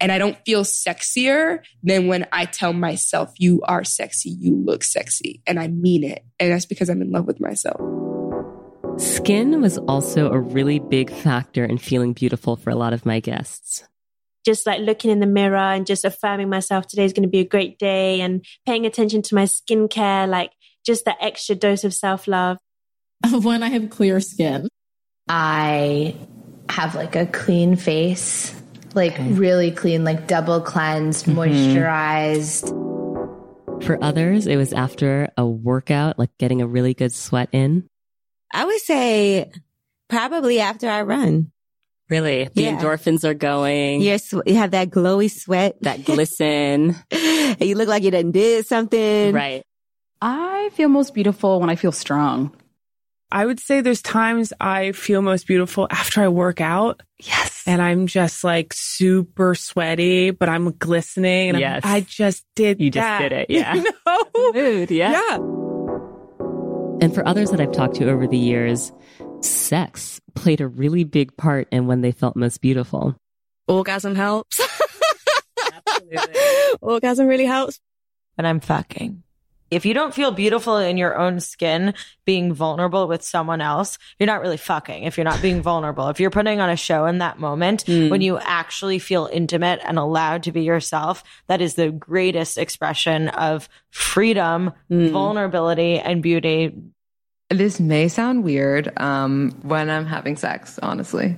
and 0.00 0.10
I 0.10 0.18
don't 0.18 0.38
feel 0.46 0.64
sexier 0.64 1.60
than 1.82 2.06
when 2.06 2.26
I 2.32 2.46
tell 2.46 2.72
myself, 2.72 3.34
you 3.38 3.60
are 3.64 3.84
sexy, 3.84 4.30
you 4.30 4.56
look 4.56 4.82
sexy. 4.82 5.42
And 5.46 5.60
I 5.60 5.68
mean 5.68 6.04
it. 6.04 6.24
And 6.38 6.50
that's 6.50 6.66
because 6.66 6.88
I'm 6.88 7.02
in 7.02 7.12
love 7.12 7.26
with 7.26 7.38
myself. 7.38 7.80
Skin 9.00 9.62
was 9.62 9.78
also 9.78 10.30
a 10.30 10.38
really 10.38 10.78
big 10.78 11.10
factor 11.10 11.64
in 11.64 11.78
feeling 11.78 12.12
beautiful 12.12 12.56
for 12.56 12.68
a 12.68 12.74
lot 12.74 12.92
of 12.92 13.06
my 13.06 13.18
guests. 13.20 13.82
just 14.44 14.66
like 14.66 14.80
looking 14.80 15.10
in 15.10 15.20
the 15.20 15.26
mirror 15.26 15.56
and 15.56 15.86
just 15.86 16.04
affirming 16.04 16.48
myself 16.48 16.86
today's 16.86 17.12
going 17.12 17.22
to 17.22 17.28
be 17.28 17.40
a 17.40 17.44
great 17.44 17.78
day 17.78 18.22
and 18.22 18.44
paying 18.64 18.86
attention 18.86 19.20
to 19.20 19.34
my 19.34 19.44
skincare, 19.44 20.26
like 20.28 20.50
just 20.84 21.04
that 21.04 21.18
extra 21.20 21.54
dose 21.54 21.84
of 21.84 21.92
self 21.94 22.26
love. 22.28 22.58
when 23.42 23.62
I 23.62 23.68
have 23.68 23.90
clear 23.90 24.20
skin. 24.20 24.68
I 25.28 26.14
have 26.68 26.94
like 26.94 27.16
a 27.16 27.26
clean 27.26 27.76
face, 27.76 28.54
like 28.94 29.16
really 29.18 29.70
clean, 29.70 30.04
like 30.04 30.26
double 30.26 30.60
cleansed, 30.60 31.26
mm-hmm. 31.26 31.38
moisturized. 31.38 32.76
For 33.84 34.02
others, 34.02 34.46
it 34.46 34.56
was 34.56 34.72
after 34.72 35.30
a 35.36 35.46
workout, 35.46 36.18
like 36.18 36.36
getting 36.38 36.62
a 36.62 36.66
really 36.66 36.94
good 36.94 37.12
sweat 37.12 37.48
in. 37.52 37.89
I 38.52 38.64
would 38.64 38.80
say 38.80 39.50
probably 40.08 40.60
after 40.60 40.88
I 40.88 41.02
run. 41.02 41.52
Really? 42.08 42.48
The 42.52 42.62
Yeah. 42.62 42.76
endorphins 42.80 43.22
are 43.24 43.34
going. 43.34 44.00
You're 44.00 44.18
sw- 44.18 44.42
you 44.44 44.56
have 44.56 44.72
that 44.72 44.90
glowy 44.90 45.30
sweat. 45.30 45.76
That 45.82 46.04
glisten. 46.04 46.96
and 47.12 47.60
you 47.60 47.76
look 47.76 47.88
like 47.88 48.02
you 48.02 48.10
done 48.10 48.32
did 48.32 48.66
something. 48.66 49.32
Right. 49.32 49.62
I 50.20 50.70
feel 50.74 50.88
most 50.88 51.14
beautiful 51.14 51.60
when 51.60 51.70
I 51.70 51.76
feel 51.76 51.92
strong. 51.92 52.54
I 53.32 53.46
would 53.46 53.60
say 53.60 53.80
there's 53.80 54.02
times 54.02 54.52
I 54.60 54.90
feel 54.90 55.22
most 55.22 55.46
beautiful 55.46 55.86
after 55.88 56.20
I 56.20 56.26
work 56.28 56.60
out. 56.60 57.00
Yes. 57.20 57.62
And 57.64 57.80
I'm 57.80 58.08
just 58.08 58.42
like 58.42 58.72
super 58.74 59.54
sweaty, 59.54 60.32
but 60.32 60.48
I'm 60.48 60.72
glistening. 60.72 61.50
And 61.50 61.56
I'm- 61.58 61.60
Yes. 61.62 61.82
I 61.84 62.00
just 62.00 62.44
did 62.56 62.80
You 62.80 62.90
just 62.90 63.20
did 63.22 63.30
it, 63.32 63.46
yeah. 63.50 63.74
You 63.74 63.84
know? 64.04 64.52
Mood, 64.52 64.90
yeah. 64.90 65.12
Yeah. 65.12 65.38
And 67.00 67.14
for 67.14 67.26
others 67.26 67.50
that 67.50 67.60
I've 67.60 67.72
talked 67.72 67.96
to 67.96 68.10
over 68.10 68.26
the 68.26 68.36
years, 68.36 68.92
sex 69.40 70.20
played 70.34 70.60
a 70.60 70.68
really 70.68 71.04
big 71.04 71.34
part 71.36 71.68
in 71.72 71.86
when 71.86 72.02
they 72.02 72.12
felt 72.12 72.36
most 72.36 72.60
beautiful. 72.60 73.16
Orgasm 73.66 74.14
helps. 74.14 74.60
Orgasm 76.80 77.26
really 77.26 77.46
helps. 77.46 77.80
when 78.36 78.46
I'm 78.46 78.60
fucking. 78.60 79.22
If 79.70 79.86
you 79.86 79.94
don't 79.94 80.12
feel 80.12 80.32
beautiful 80.32 80.76
in 80.78 80.96
your 80.96 81.16
own 81.16 81.38
skin, 81.38 81.94
being 82.24 82.52
vulnerable 82.52 83.06
with 83.06 83.22
someone 83.22 83.60
else, 83.60 83.98
you're 84.18 84.26
not 84.26 84.40
really 84.40 84.56
fucking. 84.56 85.04
If 85.04 85.16
you're 85.16 85.24
not 85.24 85.40
being 85.40 85.62
vulnerable, 85.62 86.08
if 86.08 86.18
you're 86.18 86.30
putting 86.30 86.60
on 86.60 86.70
a 86.70 86.76
show 86.76 87.06
in 87.06 87.18
that 87.18 87.38
moment, 87.38 87.84
when 88.10 88.20
you 88.20 88.38
actually 88.38 88.98
feel 88.98 89.28
intimate 89.32 89.80
and 89.84 89.98
allowed 89.98 90.42
to 90.44 90.52
be 90.52 90.62
yourself, 90.62 91.22
that 91.46 91.60
is 91.60 91.74
the 91.74 91.90
greatest 91.90 92.58
expression 92.58 93.28
of 93.28 93.68
freedom, 93.90 94.72
vulnerability, 95.12 95.98
and 96.00 96.22
beauty. 96.22 96.74
This 97.48 97.80
may 97.80 98.08
sound 98.08 98.44
weird 98.44 98.92
um, 98.98 99.50
when 99.62 99.88
I'm 99.90 100.06
having 100.06 100.36
sex, 100.36 100.78
honestly. 100.82 101.36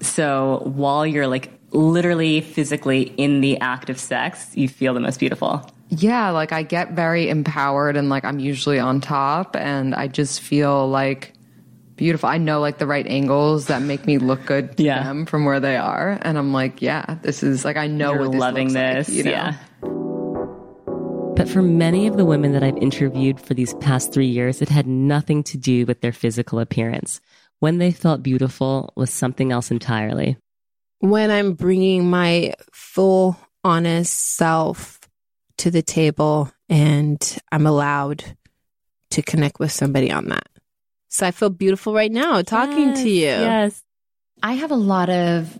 So 0.00 0.62
while 0.64 1.06
you're 1.06 1.26
like 1.26 1.50
literally 1.70 2.40
physically 2.40 3.02
in 3.16 3.40
the 3.40 3.60
act 3.60 3.88
of 3.88 3.98
sex, 3.98 4.50
you 4.54 4.68
feel 4.68 4.94
the 4.94 5.00
most 5.00 5.20
beautiful. 5.20 5.70
Yeah, 5.94 6.30
like 6.30 6.52
I 6.52 6.62
get 6.62 6.92
very 6.92 7.28
empowered 7.28 7.96
and 7.98 8.08
like 8.08 8.24
I'm 8.24 8.38
usually 8.38 8.78
on 8.78 9.02
top 9.02 9.54
and 9.56 9.94
I 9.94 10.08
just 10.08 10.40
feel 10.40 10.88
like 10.88 11.34
beautiful. 11.96 12.30
I 12.30 12.38
know 12.38 12.60
like 12.60 12.78
the 12.78 12.86
right 12.86 13.06
angles 13.06 13.66
that 13.66 13.82
make 13.82 14.06
me 14.06 14.16
look 14.16 14.46
good 14.46 14.74
to 14.78 14.82
them 14.84 15.26
from 15.26 15.44
where 15.44 15.60
they 15.60 15.76
are. 15.76 16.18
And 16.22 16.38
I'm 16.38 16.52
like, 16.54 16.80
yeah, 16.80 17.18
this 17.20 17.42
is 17.42 17.66
like 17.66 17.76
I 17.76 17.88
know 17.88 18.14
You're 18.14 18.28
this 18.28 18.40
loving 18.40 18.68
looks 18.68 18.74
like, 18.74 18.96
this, 19.06 19.08
you 19.10 19.24
know? 19.24 19.30
yeah. 19.30 19.56
But 21.36 21.48
for 21.48 21.60
many 21.60 22.06
of 22.06 22.16
the 22.16 22.24
women 22.24 22.52
that 22.52 22.62
I've 22.62 22.76
interviewed 22.78 23.38
for 23.38 23.52
these 23.52 23.74
past 23.74 24.12
three 24.14 24.26
years, 24.26 24.62
it 24.62 24.70
had 24.70 24.86
nothing 24.86 25.42
to 25.44 25.58
do 25.58 25.84
with 25.84 26.00
their 26.00 26.12
physical 26.12 26.58
appearance. 26.58 27.20
When 27.58 27.78
they 27.78 27.92
felt 27.92 28.22
beautiful 28.22 28.92
was 28.96 29.10
something 29.10 29.52
else 29.52 29.70
entirely. 29.70 30.36
when 31.00 31.30
I'm 31.30 31.52
bringing 31.52 32.08
my 32.08 32.54
full, 32.72 33.36
honest 33.62 34.36
self 34.36 34.98
to 35.58 35.70
the 35.70 35.82
table 35.82 36.50
and 36.68 37.38
I'm 37.50 37.66
allowed 37.66 38.36
to 39.10 39.22
connect 39.22 39.58
with 39.58 39.72
somebody 39.72 40.10
on 40.10 40.26
that. 40.28 40.46
So 41.08 41.26
I 41.26 41.30
feel 41.30 41.50
beautiful 41.50 41.92
right 41.92 42.10
now 42.10 42.40
talking 42.42 42.94
to 42.94 43.08
you. 43.08 43.26
Yes. 43.26 43.82
I 44.42 44.54
have 44.54 44.70
a 44.70 44.76
lot 44.76 45.10
of 45.10 45.58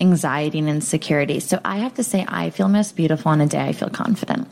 anxiety 0.00 0.58
and 0.58 0.68
insecurity. 0.68 1.40
So 1.40 1.60
I 1.64 1.78
have 1.78 1.94
to 1.94 2.04
say, 2.04 2.24
I 2.26 2.50
feel 2.50 2.68
most 2.68 2.96
beautiful 2.96 3.30
on 3.30 3.40
a 3.40 3.46
day 3.46 3.62
I 3.62 3.72
feel 3.72 3.90
confident. 3.90 4.48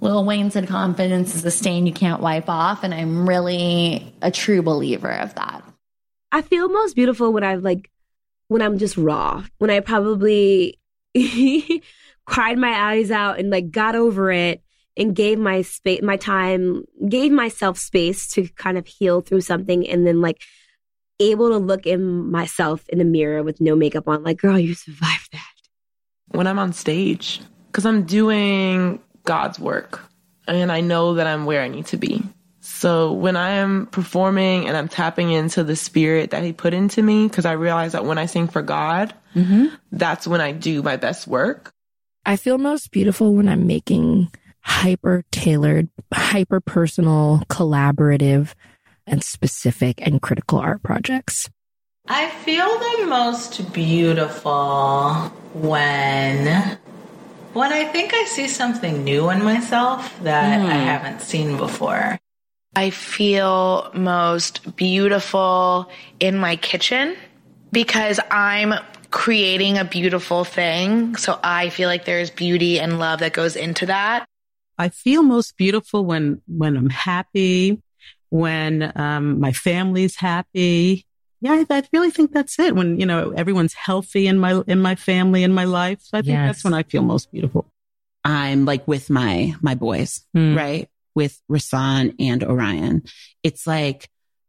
Lil 0.00 0.24
Wayne 0.24 0.50
said 0.50 0.68
confidence 0.68 1.34
is 1.34 1.44
a 1.44 1.50
stain 1.50 1.86
you 1.86 1.92
can't 1.92 2.20
wipe 2.20 2.48
off. 2.48 2.82
And 2.82 2.92
I'm 2.92 3.28
really 3.28 4.12
a 4.20 4.30
true 4.30 4.62
believer 4.62 5.10
of 5.10 5.34
that. 5.36 5.62
I 6.30 6.42
feel 6.42 6.68
most 6.68 6.94
beautiful 6.94 7.32
when 7.32 7.44
I 7.44 7.54
like 7.54 7.90
when 8.48 8.62
I'm 8.62 8.78
just 8.78 8.96
raw. 8.96 9.44
When 9.58 9.70
I 9.70 9.80
probably 9.80 10.78
cried 12.28 12.58
my 12.58 12.92
eyes 12.92 13.10
out 13.10 13.38
and 13.38 13.48
like 13.48 13.70
got 13.70 13.94
over 13.94 14.30
it 14.30 14.62
and 14.98 15.16
gave 15.16 15.38
my 15.38 15.62
space 15.62 16.02
my 16.02 16.18
time, 16.18 16.84
gave 17.08 17.32
myself 17.32 17.78
space 17.78 18.28
to 18.28 18.46
kind 18.48 18.76
of 18.76 18.86
heal 18.86 19.22
through 19.22 19.40
something 19.40 19.88
and 19.88 20.06
then 20.06 20.20
like 20.20 20.42
able 21.20 21.48
to 21.48 21.56
look 21.56 21.86
in 21.86 22.30
myself 22.30 22.86
in 22.90 22.98
the 22.98 23.04
mirror 23.04 23.42
with 23.42 23.62
no 23.62 23.74
makeup 23.74 24.06
on 24.06 24.22
like 24.22 24.36
girl 24.36 24.58
you 24.58 24.74
survived 24.74 25.32
that. 25.32 25.40
when 26.28 26.46
I'm 26.46 26.58
on 26.58 26.74
stage 26.74 27.40
because 27.72 27.86
I'm 27.86 28.04
doing 28.04 29.00
God's 29.24 29.58
work 29.58 30.04
and 30.46 30.70
I 30.70 30.82
know 30.82 31.14
that 31.14 31.26
I'm 31.26 31.46
where 31.46 31.62
I 31.62 31.68
need 31.68 31.86
to 31.86 31.96
be. 31.96 32.22
So 32.60 33.12
when 33.12 33.36
I 33.36 33.52
am 33.52 33.86
performing 33.86 34.68
and 34.68 34.76
I'm 34.76 34.88
tapping 34.88 35.30
into 35.30 35.64
the 35.64 35.76
spirit 35.76 36.30
that 36.30 36.42
He 36.42 36.52
put 36.52 36.74
into 36.74 37.02
me, 37.02 37.26
because 37.26 37.46
I 37.46 37.52
realize 37.52 37.92
that 37.92 38.04
when 38.04 38.18
I 38.18 38.26
sing 38.26 38.46
for 38.46 38.60
God, 38.60 39.14
mm-hmm. 39.34 39.74
that's 39.90 40.26
when 40.26 40.42
I 40.42 40.52
do 40.52 40.82
my 40.82 40.96
best 40.96 41.26
work. 41.26 41.72
I 42.24 42.36
feel 42.36 42.58
most 42.58 42.90
beautiful 42.90 43.34
when 43.34 43.48
I'm 43.48 43.66
making 43.66 44.30
hyper 44.60 45.24
tailored, 45.30 45.88
hyper 46.12 46.60
personal, 46.60 47.42
collaborative, 47.48 48.52
and 49.06 49.22
specific 49.24 50.00
and 50.06 50.20
critical 50.20 50.58
art 50.58 50.82
projects. 50.82 51.48
I 52.06 52.28
feel 52.30 52.66
the 52.66 53.06
most 53.06 53.72
beautiful 53.72 55.14
when 55.54 56.78
when 57.54 57.72
I 57.72 57.84
think 57.86 58.12
I 58.14 58.24
see 58.24 58.46
something 58.46 59.04
new 59.04 59.30
in 59.30 59.42
myself 59.42 60.18
that 60.22 60.60
I 60.60 60.74
Hmm. 60.74 60.86
haven't 60.86 61.20
seen 61.22 61.56
before. 61.56 62.18
I 62.76 62.90
feel 62.90 63.90
most 63.94 64.76
beautiful 64.76 65.90
in 66.20 66.36
my 66.36 66.56
kitchen 66.56 67.16
because 67.72 68.20
I'm 68.30 68.74
creating 69.10 69.78
a 69.78 69.84
beautiful 69.84 70.44
thing. 70.44 71.16
So 71.16 71.38
I 71.42 71.70
feel 71.70 71.88
like 71.88 72.04
there's 72.04 72.30
beauty 72.30 72.78
and 72.78 72.98
love 72.98 73.20
that 73.20 73.32
goes 73.32 73.56
into 73.56 73.86
that. 73.86 74.26
I 74.76 74.90
feel 74.90 75.22
most 75.22 75.56
beautiful 75.56 76.04
when 76.04 76.40
when 76.46 76.76
I'm 76.76 76.90
happy, 76.90 77.82
when 78.30 78.92
um, 78.94 79.40
my 79.40 79.52
family's 79.52 80.16
happy. 80.16 81.04
Yeah, 81.40 81.52
I, 81.52 81.66
I 81.70 81.82
really 81.92 82.10
think 82.10 82.32
that's 82.32 82.58
it. 82.58 82.74
When 82.74 82.98
you 83.00 83.06
know 83.06 83.30
everyone's 83.30 83.74
healthy 83.74 84.26
in 84.26 84.38
my 84.38 84.62
in 84.66 84.80
my 84.80 84.94
family 84.94 85.42
in 85.42 85.52
my 85.52 85.64
life, 85.64 86.00
so 86.02 86.18
I 86.18 86.22
think 86.22 86.34
Yes. 86.34 86.48
that's 86.48 86.64
when 86.64 86.74
I 86.74 86.82
feel 86.82 87.02
most 87.02 87.30
beautiful. 87.32 87.66
I'm 88.24 88.64
like 88.66 88.86
with 88.86 89.10
my 89.10 89.54
my 89.62 89.74
boys, 89.74 90.24
right? 90.34 90.88
With 91.14 91.40
Rasan 91.50 92.14
and 92.20 92.44
Orion. 92.44 93.02
It's 93.42 93.66
like 93.66 94.08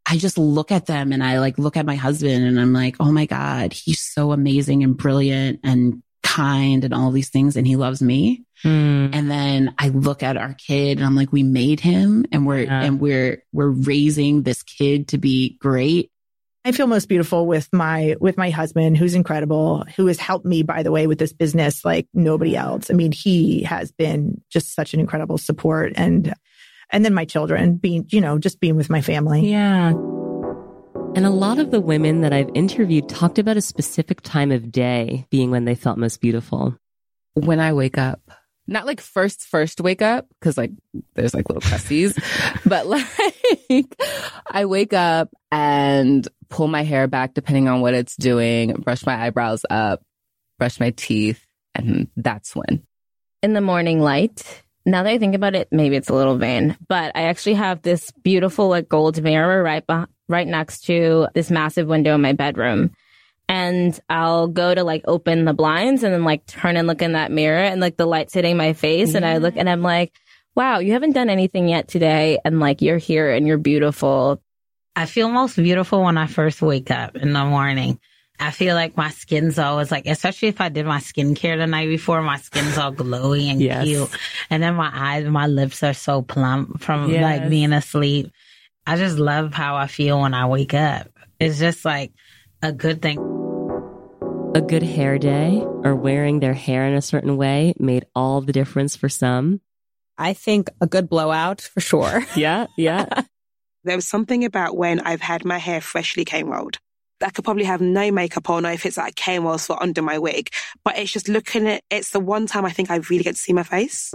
I 0.10 0.18
just 0.18 0.38
look 0.38 0.72
at 0.72 0.88
them 0.88 1.12
and 1.12 1.24
I 1.24 1.40
like 1.40 1.60
look 1.60 1.78
at 1.78 1.86
my 1.86 1.96
husband 1.96 2.44
and 2.44 2.60
I'm 2.60 2.74
like, 2.74 2.96
"Oh 3.00 3.12
my 3.12 3.26
god, 3.26 3.74
he's 3.74 4.02
so 4.02 4.32
amazing 4.32 4.84
and 4.84 4.98
brilliant 4.98 5.60
and 5.64 6.02
kind 6.24 6.84
and 6.84 6.94
all 6.94 7.12
these 7.12 7.30
things 7.30 7.56
and 7.56 7.68
he 7.68 7.76
loves 7.76 8.02
me." 8.02 8.44
Hmm. 8.64 9.10
And 9.14 9.30
then 9.30 9.76
I 9.78 9.90
look 9.90 10.24
at 10.24 10.36
our 10.36 10.56
kid 10.56 10.98
and 10.98 11.06
I'm 11.06 11.16
like, 11.16 11.32
"We 11.32 11.44
made 11.44 11.80
him 11.80 12.26
and 12.32 12.48
we're 12.48 12.68
and 12.68 13.00
we're 13.00 13.44
we're 13.54 13.70
raising 13.70 14.44
this 14.44 14.64
kid 14.64 15.10
to 15.10 15.18
be 15.18 15.58
great." 15.60 16.12
I 16.66 16.72
feel 16.72 16.88
most 16.88 17.08
beautiful 17.08 17.48
with 17.48 17.70
my 17.72 18.16
with 18.20 18.38
my 18.38 18.50
husband, 18.50 18.98
who's 18.98 19.16
incredible, 19.16 19.86
who 19.96 20.08
has 20.08 20.20
helped 20.20 20.46
me, 20.46 20.64
by 20.64 20.84
the 20.84 20.92
way, 20.92 21.08
with 21.08 21.20
this 21.20 21.34
business 21.34 21.86
like 21.86 22.08
nobody 22.14 22.56
else. 22.56 22.92
I 22.92 22.96
mean, 22.96 23.12
he 23.12 23.64
has 23.64 23.92
been 23.92 24.42
just 24.50 24.76
such 24.76 24.94
an 24.94 25.00
incredible 25.00 25.38
support, 25.38 25.94
and 25.96 26.34
and 26.92 27.06
then 27.06 27.14
my 27.14 27.26
children 27.26 27.76
being, 27.76 28.06
you 28.10 28.22
know, 28.22 28.38
just 28.40 28.60
being 28.60 28.76
with 28.76 28.90
my 28.90 29.02
family. 29.02 29.50
Yeah. 29.50 29.90
And 31.16 31.26
a 31.26 31.30
lot 31.30 31.60
of 31.60 31.72
the 31.72 31.82
women 31.82 32.22
that 32.22 32.34
I've 32.34 32.50
interviewed 32.54 33.10
talked 33.10 33.40
about 33.40 33.58
a 33.58 33.62
specific 33.62 34.22
time 34.22 34.52
of 34.52 34.72
day 34.72 35.26
being 35.30 35.50
when 35.52 35.66
they 35.66 35.76
felt 35.76 35.98
most 35.98 36.22
beautiful. 36.22 36.78
when 37.34 37.60
I 37.60 37.74
wake 37.74 37.98
up. 37.98 38.22
Not 38.68 38.86
like 38.86 39.02
first, 39.02 39.42
first 39.42 39.82
wake 39.82 40.04
up, 40.04 40.28
because 40.40 40.56
like 40.56 40.72
there's 41.16 41.34
like 41.34 41.50
little 41.50 41.62
crusties, 41.62 42.14
but 42.70 42.86
like 42.86 43.96
I 44.46 44.66
wake 44.66 44.94
up 44.94 45.30
and 45.52 46.28
pull 46.50 46.68
my 46.68 46.84
hair 46.84 47.08
back 47.08 47.34
depending 47.34 47.68
on 47.68 47.82
what 47.82 47.96
it's 47.96 48.16
doing, 48.16 48.74
brush 48.74 49.06
my 49.08 49.26
eyebrows 49.26 49.66
up, 49.72 50.04
brush 50.60 50.80
my 50.80 50.92
teeth, 50.92 51.44
and 51.74 52.10
that's 52.16 52.56
when. 52.56 52.84
in 53.42 53.54
the 53.54 53.62
morning 53.62 54.02
light. 54.02 54.62
Now 54.90 55.04
that 55.04 55.10
I 55.10 55.18
think 55.20 55.36
about 55.36 55.56
it, 55.56 55.68
maybe 55.72 55.96
it's 55.96 56.10
a 56.10 56.16
little 56.16 56.38
vain, 56.38 56.76
but 56.88 57.12
I 57.16 57.24
actually 57.24 57.56
have 57.56 57.82
this 57.82 58.12
beautiful 58.24 58.70
like 58.70 58.90
gold 58.90 59.22
mirror 59.22 59.62
right 59.62 59.86
beh 59.86 60.08
right 60.28 60.48
next 60.48 60.86
to 60.86 61.28
this 61.34 61.50
massive 61.50 61.88
window 61.88 62.16
in 62.16 62.22
my 62.22 62.34
bedroom. 62.34 62.92
And 63.48 64.00
I'll 64.10 64.48
go 64.48 64.76
to 64.76 64.84
like 64.84 65.04
open 65.08 65.46
the 65.46 65.54
blinds 65.54 66.04
and 66.04 66.14
then 66.14 66.24
like 66.24 66.46
turn 66.46 66.78
and 66.78 66.88
look 66.88 67.02
in 67.02 67.14
that 67.14 67.32
mirror 67.32 67.64
and 67.64 67.82
like 67.82 67.98
the 67.98 68.06
light's 68.06 68.34
hitting 68.34 68.58
my 68.58 68.74
face 68.74 69.16
and 69.16 69.26
I 69.26 69.38
look 69.38 69.58
and 69.58 69.68
I'm 69.68 69.82
like, 69.82 70.14
wow, 70.56 70.80
you 70.80 70.94
haven't 70.94 71.14
done 71.14 71.30
anything 71.30 71.68
yet 71.68 71.88
today 71.88 72.38
and 72.46 72.60
like 72.60 72.82
you're 72.82 73.00
here 73.00 73.32
and 73.32 73.48
you're 73.48 73.58
beautiful. 73.58 74.42
I 74.96 75.06
feel 75.08 75.30
most 75.30 75.56
beautiful 75.56 76.04
when 76.04 76.18
I 76.18 76.28
first 76.28 76.62
wake 76.62 76.92
up 76.92 77.16
in 77.16 77.34
the 77.34 77.46
morning. 77.46 78.00
I 78.42 78.52
feel 78.52 78.74
like 78.76 78.96
my 78.96 79.10
skin's 79.10 79.60
always 79.60 79.92
like, 79.92 80.06
especially 80.06 80.48
if 80.48 80.62
I 80.62 80.70
did 80.70 80.86
my 80.86 81.00
skincare 81.00 81.58
the 81.58 81.68
night 81.68 81.88
before, 81.88 82.22
my 82.22 82.38
skin's 82.38 82.78
all 82.78 82.94
glowy 82.94 83.52
and 83.52 83.60
Yes. 83.62 83.84
cute. 83.86 84.10
And 84.50 84.64
then 84.64 84.76
my 84.76 84.90
eyes, 84.94 85.26
my 85.28 85.48
lips 85.48 85.84
are 85.84 85.94
so 85.94 86.22
plump 86.22 86.82
from 86.82 87.10
Yes. 87.12 87.22
like 87.22 87.50
being 87.50 87.74
asleep. 87.74 88.32
I 88.88 88.96
just 88.96 89.18
love 89.18 89.54
how 89.54 89.76
I 89.76 89.88
feel 89.88 90.22
when 90.22 90.34
I 90.34 90.46
wake 90.48 90.74
up. 90.74 91.08
It's 91.40 91.60
just 91.60 91.84
like 91.84 92.12
a 92.62 92.72
good 92.72 93.02
thing. 93.02 93.18
A 94.56 94.62
good 94.62 94.84
hair 94.84 95.20
day 95.20 95.62
or 95.84 95.94
wearing 95.96 96.40
their 96.40 96.54
hair 96.56 96.88
in 96.88 96.94
a 96.96 97.02
certain 97.02 97.38
way 97.38 97.74
made 97.78 98.06
all 98.16 98.42
the 98.42 98.52
difference 98.54 98.96
for 98.96 99.10
some. 99.10 99.62
I 100.18 100.34
think 100.34 100.70
a 100.82 100.88
good 100.88 101.08
blowout 101.08 101.62
for 101.62 101.82
sure. 101.82 102.26
Yeah, 102.36 102.68
yeah. 102.78 103.06
There 103.86 103.96
was 103.96 104.08
something 104.08 104.44
about 104.44 104.76
when 104.76 105.00
I've 105.00 105.22
had 105.22 105.46
my 105.46 105.58
hair 105.58 105.80
freshly 105.80 106.26
cane 106.26 106.48
rolled. 106.48 106.80
I 107.22 107.30
could 107.30 107.44
probably 107.44 107.66
have 107.66 107.82
no 107.82 108.12
makeup 108.12 108.50
on 108.50 108.66
or 108.66 108.72
if 108.72 108.86
it's 108.86 108.98
like 108.98 109.16
cane 109.16 109.44
rolls 109.44 109.66
for 109.66 109.82
under 109.82 110.02
my 110.02 110.18
wig. 110.18 110.50
But 110.84 110.98
it's 110.98 111.12
just 111.12 111.28
looking 111.28 111.68
at 111.68 111.84
it's 111.90 112.12
the 112.12 112.20
one 112.20 112.48
time 112.48 112.66
I 112.66 112.72
think 112.72 112.90
I 112.90 112.98
really 113.10 113.24
get 113.24 113.36
to 113.36 113.42
see 113.42 113.54
my 113.54 113.64
face. 113.64 114.14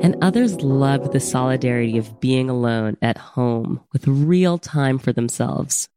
And 0.00 0.16
others 0.22 0.62
love 0.62 1.12
the 1.12 1.20
solidarity 1.20 1.98
of 1.98 2.20
being 2.20 2.50
alone 2.50 2.96
at 3.00 3.16
home 3.16 3.80
with 3.92 4.06
real 4.06 4.58
time 4.58 4.98
for 4.98 5.12
themselves. 5.12 5.88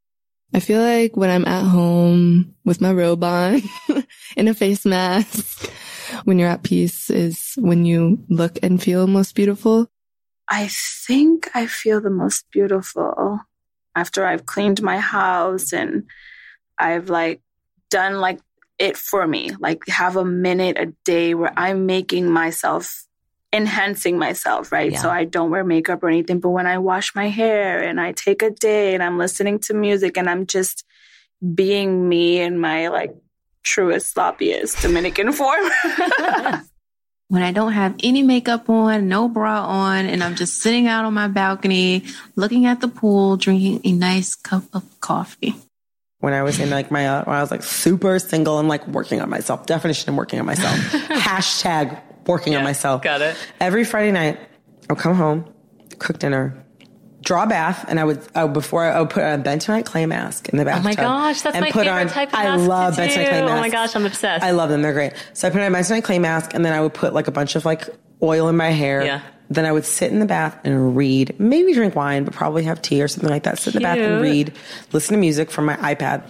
I 0.53 0.59
feel 0.59 0.81
like 0.81 1.15
when 1.15 1.29
I'm 1.29 1.45
at 1.45 1.63
home 1.63 2.55
with 2.65 2.81
my 2.81 2.91
robe 2.91 3.23
on 3.23 3.61
in 4.37 4.47
a 4.47 4.53
face 4.55 4.85
mask, 4.85 5.71
when 6.23 6.39
you're 6.39 6.49
at 6.49 6.63
peace 6.63 7.09
is 7.09 7.53
when 7.57 7.85
you 7.85 8.23
look 8.29 8.57
and 8.63 8.81
feel 8.81 9.05
most 9.05 9.35
beautiful. 9.35 9.87
I 10.49 10.67
think 10.69 11.49
I 11.53 11.67
feel 11.67 12.01
the 12.01 12.09
most 12.09 12.45
beautiful 12.51 13.41
after 13.99 14.25
I've 14.25 14.45
cleaned 14.45 14.81
my 14.81 14.97
house 14.97 15.73
and 15.73 16.03
I've 16.77 17.09
like 17.09 17.41
done 17.89 18.19
like 18.19 18.39
it 18.77 18.95
for 18.95 19.27
me. 19.27 19.51
Like 19.59 19.87
have 19.87 20.15
a 20.15 20.25
minute 20.25 20.77
a 20.79 20.93
day 21.03 21.33
where 21.33 21.53
I'm 21.57 21.85
making 21.85 22.31
myself 22.31 23.05
enhancing 23.51 24.17
myself, 24.17 24.71
right? 24.71 24.91
Yeah. 24.91 25.01
So 25.01 25.09
I 25.09 25.25
don't 25.25 25.49
wear 25.49 25.63
makeup 25.63 26.03
or 26.03 26.07
anything, 26.07 26.39
but 26.39 26.49
when 26.49 26.67
I 26.67 26.77
wash 26.77 27.15
my 27.15 27.27
hair 27.27 27.83
and 27.83 27.99
I 27.99 28.11
take 28.11 28.41
a 28.41 28.51
day 28.51 28.93
and 28.93 29.03
I'm 29.03 29.17
listening 29.17 29.59
to 29.59 29.73
music 29.73 30.17
and 30.17 30.29
I'm 30.29 30.45
just 30.45 30.85
being 31.55 32.07
me 32.07 32.39
in 32.39 32.59
my 32.59 32.87
like 32.87 33.15
truest, 33.63 34.15
sloppiest 34.15 34.81
Dominican 34.81 35.31
form. 35.33 35.65
when 37.29 37.43
I 37.43 37.51
don't 37.51 37.71
have 37.73 37.95
any 38.03 38.23
makeup 38.23 38.69
on, 38.69 39.07
no 39.07 39.29
bra 39.29 39.65
on, 39.65 40.05
and 40.07 40.23
I'm 40.23 40.35
just 40.35 40.57
sitting 40.61 40.87
out 40.87 41.05
on 41.05 41.13
my 41.13 41.27
balcony, 41.27 42.03
looking 42.35 42.65
at 42.65 42.81
the 42.81 42.87
pool, 42.87 43.37
drinking 43.37 43.81
a 43.85 43.91
nice 43.91 44.35
cup 44.35 44.63
of 44.73 44.83
coffee. 44.99 45.55
when 46.19 46.33
I 46.33 46.41
was 46.43 46.59
in 46.59 46.69
like 46.69 46.91
my, 46.91 47.07
uh, 47.07 47.23
when 47.23 47.37
I 47.37 47.41
was 47.41 47.51
like 47.51 47.63
super 47.63 48.19
single 48.19 48.59
and 48.59 48.67
like 48.67 48.85
working 48.87 49.21
on 49.21 49.29
myself. 49.29 49.65
Definition 49.67 50.09
of 50.09 50.15
working 50.15 50.39
on 50.39 50.45
myself. 50.45 50.75
Hashtag 51.09 52.01
working 52.27 52.55
on 52.55 52.63
myself. 52.63 53.03
Got 53.03 53.21
it. 53.21 53.37
Every 53.59 53.85
Friday 53.85 54.11
night, 54.11 54.39
I'll 54.89 54.95
come 54.95 55.15
home, 55.15 55.45
cook 55.99 56.17
dinner, 56.19 56.65
draw 57.29 57.43
a 57.43 57.47
bath, 57.47 57.85
and 57.87 57.99
I 57.99 58.05
would, 58.05 58.19
I 58.33 58.45
would 58.45 58.53
before 58.53 58.83
I 58.83 58.99
would 58.99 59.11
put 59.11 59.21
a 59.21 59.37
bentonite 59.37 59.85
clay 59.85 60.07
mask 60.07 60.49
in 60.49 60.57
the 60.57 60.65
bathtub. 60.65 60.83
Oh 60.83 60.89
my 60.89 60.95
gosh, 60.95 61.41
that's 61.43 61.55
and 61.55 61.63
my 61.63 61.69
put 61.69 61.85
favorite 61.85 62.01
on, 62.01 62.07
type 62.07 62.29
of 62.29 62.39
I 62.39 62.43
mask 62.43 62.67
love 62.67 62.95
to 62.95 63.01
bentonite 63.01 63.13
clay 63.13 63.41
masks. 63.41 63.51
Oh 63.51 63.61
my 63.61 63.69
gosh, 63.69 63.95
I'm 63.95 64.05
obsessed. 64.07 64.43
I 64.43 64.49
love 64.49 64.71
them. 64.71 64.81
They're 64.81 64.93
great. 64.93 65.13
So 65.33 65.47
I 65.47 65.51
put 65.51 65.61
on 65.61 65.71
a 65.71 65.77
bentonite 65.77 66.03
clay 66.03 66.17
mask, 66.17 66.55
and 66.55 66.65
then 66.65 66.73
I 66.73 66.81
would 66.81 66.95
put 66.95 67.13
like 67.13 67.27
a 67.27 67.31
bunch 67.31 67.55
of 67.55 67.65
like 67.65 67.87
oil 68.23 68.49
in 68.49 68.57
my 68.57 68.71
hair. 68.71 69.05
Yeah. 69.05 69.21
Then 69.51 69.65
I 69.65 69.71
would 69.71 69.85
sit 69.85 70.11
in 70.11 70.19
the 70.19 70.25
bath 70.25 70.59
and 70.63 70.97
read, 70.97 71.39
maybe 71.39 71.73
drink 71.75 71.95
wine, 71.95 72.23
but 72.23 72.33
probably 72.33 72.63
have 72.63 72.81
tea 72.81 73.01
or 73.03 73.07
something 73.07 73.29
like 73.29 73.43
that. 73.43 73.59
Sit 73.59 73.75
in 73.75 73.81
the 73.81 73.83
bath 73.83 73.99
and 73.99 74.21
read, 74.21 74.53
listen 74.91 75.13
to 75.13 75.19
music 75.19 75.51
from 75.51 75.65
my 75.65 75.75
iPad. 75.77 76.23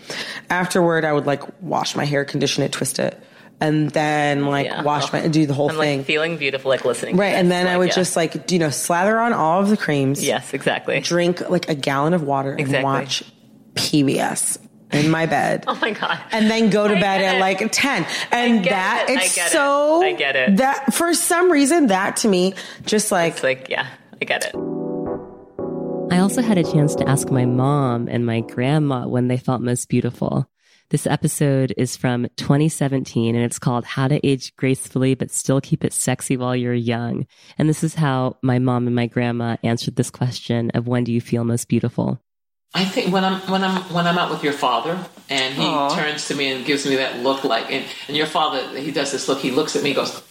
Afterward, 0.49 1.05
I 1.05 1.13
would 1.13 1.25
like 1.25 1.43
wash 1.61 1.95
my 1.95 2.03
hair, 2.03 2.25
condition 2.25 2.63
it, 2.63 2.73
twist 2.73 2.99
it, 2.99 3.21
and 3.61 3.89
then 3.91 4.45
like 4.45 4.65
Yeah. 4.67 4.81
wash 4.83 5.11
my, 5.11 5.27
do 5.27 5.45
the 5.45 5.53
whole 5.53 5.69
I'm 5.69 5.77
thing. 5.77 5.97
like 5.99 6.05
feeling 6.07 6.37
beautiful, 6.37 6.69
like 6.69 6.85
listening. 6.85 7.15
to 7.15 7.21
Right, 7.21 7.31
this. 7.31 7.39
and 7.39 7.51
then 7.51 7.67
I 7.67 7.77
would 7.77 7.89
yeah. 7.89 7.95
just 7.95 8.15
like 8.15 8.51
you 8.51 8.59
know 8.59 8.69
slather 8.69 9.19
on 9.19 9.33
all 9.33 9.61
of 9.61 9.69
the 9.69 9.77
creams. 9.77 10.23
Yes, 10.23 10.53
exactly. 10.53 10.99
Drink 11.01 11.49
like 11.49 11.69
a 11.69 11.75
gallon 11.75 12.13
of 12.13 12.23
water 12.23 12.53
and 12.53 12.83
watch 12.83 13.23
PBS 13.75 14.57
in 14.91 15.09
my 15.11 15.25
bed. 15.25 15.65
Oh 15.67 15.77
my 15.81 15.91
god. 15.91 16.19
And 16.31 16.49
then 16.49 16.69
go 16.69 16.87
to 16.87 16.95
I 16.97 16.99
bed 17.01 17.21
at 17.21 17.39
like 17.39 17.59
ten, 17.71 18.05
and 18.31 18.63
get 18.63 18.71
that 18.71 19.05
it. 19.09 19.17
I 19.19 19.23
it's 19.23 19.35
get 19.35 19.47
it. 19.47 19.51
so 19.51 20.01
I 20.03 20.13
get 20.13 20.35
it. 20.35 20.57
that 20.57 20.93
for 20.93 21.13
some 21.13 21.51
reason 21.51 21.87
that 21.87 22.17
to 22.17 22.27
me 22.27 22.53
just 22.85 23.11
like 23.11 23.33
It's 23.33 23.43
like 23.43 23.69
yeah, 23.69 23.87
I 24.21 24.25
get 24.25 24.45
it. 24.45 24.55
I 26.11 26.17
also 26.21 26.41
had 26.41 26.57
a 26.57 26.63
chance 26.63 26.95
to 26.95 27.07
ask 27.07 27.29
my 27.29 27.45
mom 27.45 28.07
and 28.07 28.25
my 28.25 28.39
grandma 28.41 29.07
when 29.07 29.27
they 29.27 29.37
felt 29.37 29.61
most 29.61 29.89
beautiful. 29.89 30.49
This 30.89 31.05
episode 31.05 31.71
is 31.77 31.95
from 31.95 32.27
2017 32.37 33.35
and 33.35 33.45
it's 33.45 33.59
called 33.59 33.85
How 33.85 34.07
to 34.07 34.25
Age 34.25 34.55
Gracefully 34.55 35.13
But 35.13 35.29
Still 35.29 35.61
Keep 35.61 35.85
It 35.85 35.93
Sexy 35.93 36.35
While 36.35 36.55
You're 36.55 36.73
Young. 36.73 37.27
And 37.59 37.69
this 37.69 37.83
is 37.83 37.93
how 37.93 38.37
my 38.41 38.57
mom 38.57 38.87
and 38.87 38.95
my 38.95 39.05
grandma 39.05 39.57
answered 39.61 39.97
this 39.97 40.09
question 40.09 40.71
of 40.71 40.87
when 40.87 41.03
do 41.03 41.13
you 41.13 41.21
feel 41.21 41.43
most 41.43 41.67
beautiful? 41.67 42.19
I 42.73 42.85
think 42.85 43.13
when 43.13 43.23
I'm 43.23 43.39
when 43.51 43.63
I'm 43.63 43.81
when 43.93 44.07
I'm 44.07 44.17
out 44.17 44.31
with 44.31 44.43
your 44.43 44.53
father 44.53 44.97
and 45.29 45.53
he 45.53 45.63
Aw. 45.63 45.95
turns 45.95 46.27
to 46.29 46.35
me 46.35 46.51
and 46.51 46.65
gives 46.65 46.87
me 46.87 46.95
that 46.95 47.19
look 47.19 47.43
like 47.43 47.71
and, 47.71 47.85
and 48.07 48.17
your 48.17 48.27
father 48.27 48.79
he 48.79 48.91
does 48.91 49.11
this 49.11 49.27
look 49.27 49.39
he 49.39 49.51
looks 49.51 49.75
at 49.75 49.83
me 49.83 49.93
goes 49.93 50.21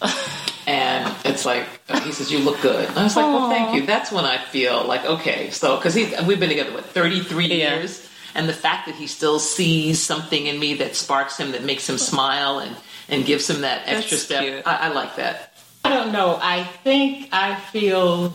and 0.66 1.12
it's 1.24 1.44
like 1.44 1.66
he 2.02 2.10
says 2.10 2.32
you 2.32 2.40
look 2.40 2.60
good 2.62 2.88
and 2.88 2.98
I 2.98 3.04
was 3.04 3.14
like 3.14 3.26
well 3.26 3.48
thank 3.48 3.76
you 3.76 3.86
that's 3.86 4.10
when 4.10 4.24
I 4.24 4.38
feel 4.38 4.84
like 4.86 5.04
okay 5.04 5.50
so 5.50 5.76
because 5.76 5.94
he 5.94 6.12
we've 6.26 6.40
been 6.40 6.48
together 6.48 6.72
what 6.72 6.84
33 6.84 7.46
years 7.46 8.07
and 8.38 8.48
the 8.48 8.52
fact 8.66 8.86
that 8.86 8.94
he 8.94 9.06
still 9.06 9.38
sees 9.38 10.00
something 10.02 10.46
in 10.46 10.58
me 10.58 10.74
that 10.74 10.94
sparks 10.96 11.36
him 11.36 11.52
that 11.52 11.64
makes 11.64 11.88
him 11.90 11.98
smile 11.98 12.60
and 12.60 12.74
and 13.10 13.24
gives 13.26 13.48
him 13.50 13.60
that 13.62 13.82
extra 13.86 14.16
That's 14.16 14.22
step. 14.22 14.62
I, 14.66 14.86
I 14.86 14.88
like 14.88 15.16
that 15.16 15.48
I 15.84 15.94
don't 15.94 16.12
know. 16.12 16.38
I 16.40 16.64
think 16.64 17.28
I 17.32 17.54
feel 17.72 18.32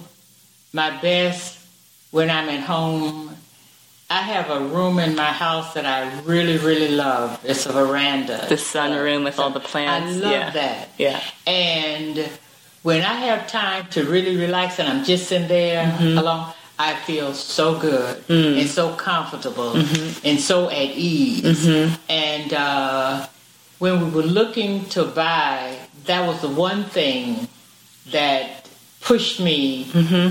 my 0.71 0.89
best 1.01 1.59
when 2.11 2.29
I'm 2.29 2.49
at 2.49 2.61
home. 2.61 3.35
I 4.09 4.21
have 4.21 4.49
a 4.49 4.59
room 4.59 4.99
in 4.99 5.15
my 5.15 5.31
house 5.31 5.73
that 5.75 5.85
I 5.85 6.19
really, 6.21 6.57
really 6.57 6.89
love. 6.95 7.39
It's 7.43 7.65
a 7.65 7.71
veranda. 7.73 8.45
The 8.49 8.55
sunroom 8.55 9.23
with 9.23 9.39
all 9.39 9.49
the 9.49 9.59
plants. 9.59 10.17
I 10.17 10.19
love 10.19 10.31
yeah. 10.31 10.49
that. 10.51 10.89
Yeah. 10.97 11.21
And 11.47 12.29
when 12.83 13.01
I 13.01 13.13
have 13.13 13.47
time 13.47 13.87
to 13.91 14.03
really 14.05 14.35
relax 14.37 14.79
and 14.79 14.87
I'm 14.87 15.03
just 15.03 15.31
in 15.31 15.47
there 15.47 15.85
Mhm. 15.85 16.17
alone, 16.19 16.53
I 16.79 16.95
feel 17.05 17.33
so 17.33 17.75
good 17.77 18.23
Mm. 18.27 18.59
and 18.61 18.69
so 18.69 18.89
comfortable 18.95 19.73
Mhm. 19.73 20.19
and 20.25 20.39
so 20.39 20.69
at 20.69 20.89
ease. 20.95 21.65
Mhm. 21.65 21.97
And 22.09 22.53
uh, 22.53 23.27
when 23.79 23.99
we 24.03 24.09
were 24.09 24.23
looking 24.27 24.85
to 24.89 25.03
buy, 25.05 25.75
that 26.05 26.27
was 26.27 26.39
the 26.41 26.49
one 26.49 26.83
thing 26.85 27.47
that 28.11 28.65
pushed 29.01 29.39
me 29.39 29.85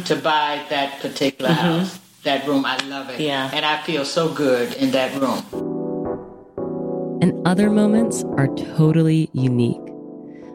to 0.07 0.17
buy 0.17 0.61
that 0.71 1.01
particular 1.01 1.51
Mhm. 1.51 1.57
house, 1.57 1.99
that 2.25 2.47
room. 2.47 2.65
I 2.65 2.77
love 2.89 3.09
it. 3.11 3.21
Yeah. 3.21 3.51
And 3.53 3.65
I 3.65 3.77
feel 3.83 4.05
so 4.05 4.29
good 4.29 4.75
in 4.75 4.91
that 4.93 5.15
room. 5.21 5.45
And 7.23 7.33
other 7.47 7.71
moments 7.71 8.25
are 8.37 8.49
totally 8.77 9.31
unique. 9.33 9.81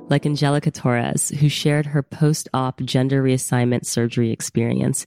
Like 0.10 0.26
Angelica 0.26 0.72
Torres, 0.72 1.30
who 1.40 1.48
shared 1.50 1.86
her 1.88 2.02
post 2.04 2.50
op 2.54 2.82
gender 2.82 3.24
reassignment 3.24 3.86
surgery 3.86 4.32
experience. 4.32 5.06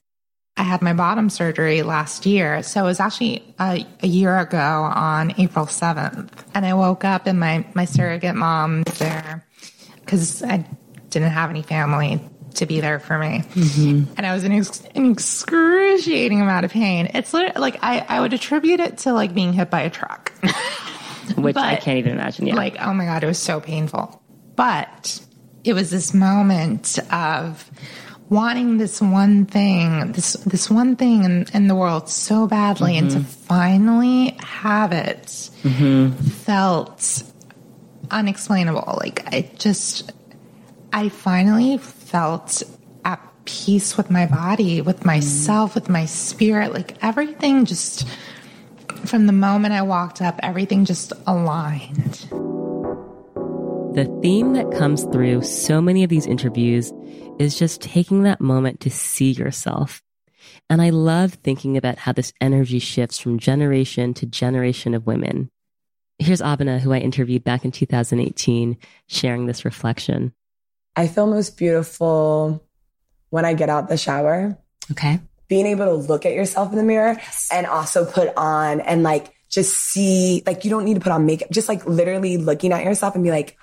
I 0.57 0.63
had 0.63 0.81
my 0.81 0.93
bottom 0.93 1.29
surgery 1.29 1.81
last 1.81 2.25
year. 2.25 2.61
So 2.61 2.81
it 2.81 2.87
was 2.87 2.99
actually 2.99 3.55
a, 3.59 3.85
a 4.03 4.07
year 4.07 4.37
ago 4.37 4.57
on 4.57 5.33
April 5.39 5.65
7th. 5.65 6.29
And 6.53 6.65
I 6.65 6.73
woke 6.73 7.05
up 7.05 7.25
and 7.25 7.39
my, 7.39 7.65
my 7.73 7.85
surrogate 7.85 8.35
mom 8.35 8.83
was 8.85 8.99
there 8.99 9.45
because 9.95 10.43
I 10.43 10.65
didn't 11.09 11.31
have 11.31 11.49
any 11.49 11.61
family 11.61 12.21
to 12.55 12.65
be 12.65 12.81
there 12.81 12.99
for 12.99 13.17
me. 13.17 13.43
Mm-hmm. 13.53 14.13
And 14.17 14.25
I 14.25 14.33
was 14.33 14.43
in 14.43 14.51
ex- 14.51 14.83
an 14.93 15.11
excruciating 15.11 16.41
amount 16.41 16.65
of 16.65 16.71
pain. 16.71 17.09
It's 17.13 17.33
literally 17.33 17.59
like 17.59 17.79
I, 17.81 17.99
I 18.07 18.19
would 18.19 18.33
attribute 18.33 18.79
it 18.79 18.99
to 18.99 19.13
like 19.13 19.33
being 19.33 19.53
hit 19.53 19.69
by 19.69 19.81
a 19.81 19.89
truck. 19.89 20.33
Which 21.37 21.55
I 21.55 21.77
can't 21.77 21.97
even 21.97 22.13
imagine. 22.13 22.47
Yeah. 22.47 22.55
Like, 22.55 22.75
oh 22.81 22.93
my 22.93 23.05
God, 23.05 23.23
it 23.23 23.27
was 23.27 23.39
so 23.39 23.61
painful. 23.61 24.21
But 24.55 25.25
it 25.63 25.73
was 25.73 25.91
this 25.91 26.13
moment 26.13 26.99
of 27.11 27.69
wanting 28.31 28.77
this 28.77 28.99
one 29.01 29.45
thing, 29.45 30.13
this 30.13 30.33
this 30.47 30.69
one 30.71 30.95
thing 30.95 31.23
in, 31.25 31.45
in 31.53 31.67
the 31.67 31.75
world 31.75 32.09
so 32.09 32.47
badly, 32.47 32.97
and 32.97 33.11
to 33.11 33.17
Mhm. 33.19 33.25
finally 33.25 34.37
have 34.41 34.91
it 34.93 35.27
Mm-hmm. 35.63 36.13
felt 36.47 37.23
unexplainable. 38.09 38.97
Like 38.99 39.23
I 39.27 39.51
just 39.59 40.11
I 40.93 41.09
finally 41.09 41.77
felt 41.77 42.63
at 43.05 43.19
peace 43.45 43.97
with 43.97 44.09
my 44.09 44.25
body, 44.25 44.81
with 44.81 45.05
myself, 45.05 45.75
with 45.75 45.89
my 45.89 46.05
spirit. 46.05 46.73
Like 46.73 46.97
everything 47.03 47.65
just 47.65 48.07
from 49.05 49.25
the 49.27 49.33
moment 49.33 49.73
I 49.73 49.81
walked 49.81 50.21
up, 50.21 50.39
everything 50.43 50.85
just 50.85 51.11
aligned. 51.27 52.27
The 53.93 54.05
theme 54.21 54.53
that 54.53 54.71
comes 54.71 55.03
through 55.03 55.41
so 55.41 55.81
many 55.81 56.05
of 56.05 56.09
these 56.09 56.25
interviews 56.25 56.93
is 57.39 57.59
just 57.59 57.81
taking 57.81 58.23
that 58.23 58.39
moment 58.39 58.79
to 58.81 58.89
see 58.89 59.31
yourself. 59.31 60.01
And 60.69 60.81
I 60.81 60.91
love 60.91 61.33
thinking 61.33 61.75
about 61.75 61.97
how 61.97 62.13
this 62.13 62.31
energy 62.39 62.79
shifts 62.79 63.19
from 63.19 63.37
generation 63.37 64.13
to 64.13 64.25
generation 64.25 64.93
of 64.93 65.05
women. 65.05 65.51
Here's 66.19 66.41
Abena, 66.41 66.79
who 66.79 66.93
I 66.93 66.99
interviewed 66.99 67.43
back 67.43 67.65
in 67.65 67.71
2018, 67.71 68.77
sharing 69.07 69.45
this 69.45 69.65
reflection. 69.65 70.31
I 70.95 71.07
feel 71.07 71.27
most 71.27 71.57
beautiful 71.57 72.65
when 73.29 73.43
I 73.43 73.55
get 73.55 73.67
out 73.67 73.89
the 73.89 73.97
shower. 73.97 74.57
Okay. 74.91 75.19
Being 75.49 75.65
able 75.65 75.87
to 75.87 75.95
look 75.95 76.25
at 76.25 76.31
yourself 76.31 76.71
in 76.71 76.77
the 76.77 76.83
mirror 76.83 77.19
and 77.51 77.67
also 77.67 78.05
put 78.05 78.33
on 78.37 78.79
and 78.79 79.03
like 79.03 79.33
just 79.49 79.75
see, 79.75 80.43
like, 80.45 80.63
you 80.63 80.69
don't 80.69 80.85
need 80.85 80.93
to 80.93 81.01
put 81.01 81.11
on 81.11 81.25
makeup, 81.25 81.51
just 81.51 81.67
like 81.67 81.85
literally 81.85 82.37
looking 82.37 82.71
at 82.71 82.85
yourself 82.85 83.15
and 83.15 83.23
be 83.25 83.31
like, 83.31 83.57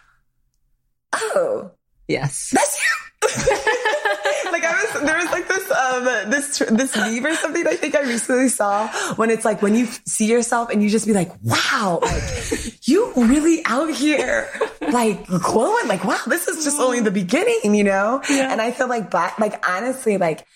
oh, 1.21 1.71
yes, 2.07 2.51
that's 2.53 2.81
you. 2.81 3.09
like 4.53 4.65
I 4.65 4.73
was, 4.73 5.03
there 5.03 5.17
was 5.17 5.27
like 5.27 5.49
this, 5.49 5.71
um, 5.71 6.31
this, 6.31 6.59
this 6.59 6.97
meme 6.97 7.27
or 7.27 7.35
something 7.35 7.67
I 7.67 7.75
think 7.75 7.95
I 7.95 8.03
recently 8.03 8.49
saw 8.49 8.89
when 9.15 9.31
it's 9.31 9.45
like 9.45 9.61
when 9.61 9.75
you 9.75 9.87
see 10.07 10.31
yourself 10.31 10.71
and 10.71 10.83
you 10.83 10.89
just 10.89 11.07
be 11.07 11.13
like, 11.13 11.31
wow, 11.43 11.99
like 12.01 12.89
you 12.89 13.13
really 13.17 13.63
out 13.65 13.91
here, 13.91 14.49
like 14.81 15.27
glowing, 15.27 15.89
like, 15.89 16.05
wow, 16.05 16.21
this 16.27 16.49
is 16.49 16.65
just 16.65 16.79
only 16.79 17.01
the 17.01 17.11
beginning, 17.11 17.75
you 17.75 17.85
know? 17.85 18.23
And 18.31 18.61
I 18.61 18.71
feel 18.71 18.89
like 18.89 19.11
black, 19.11 19.39
like 19.39 19.67
honestly, 19.69 20.17
like, 20.17 20.47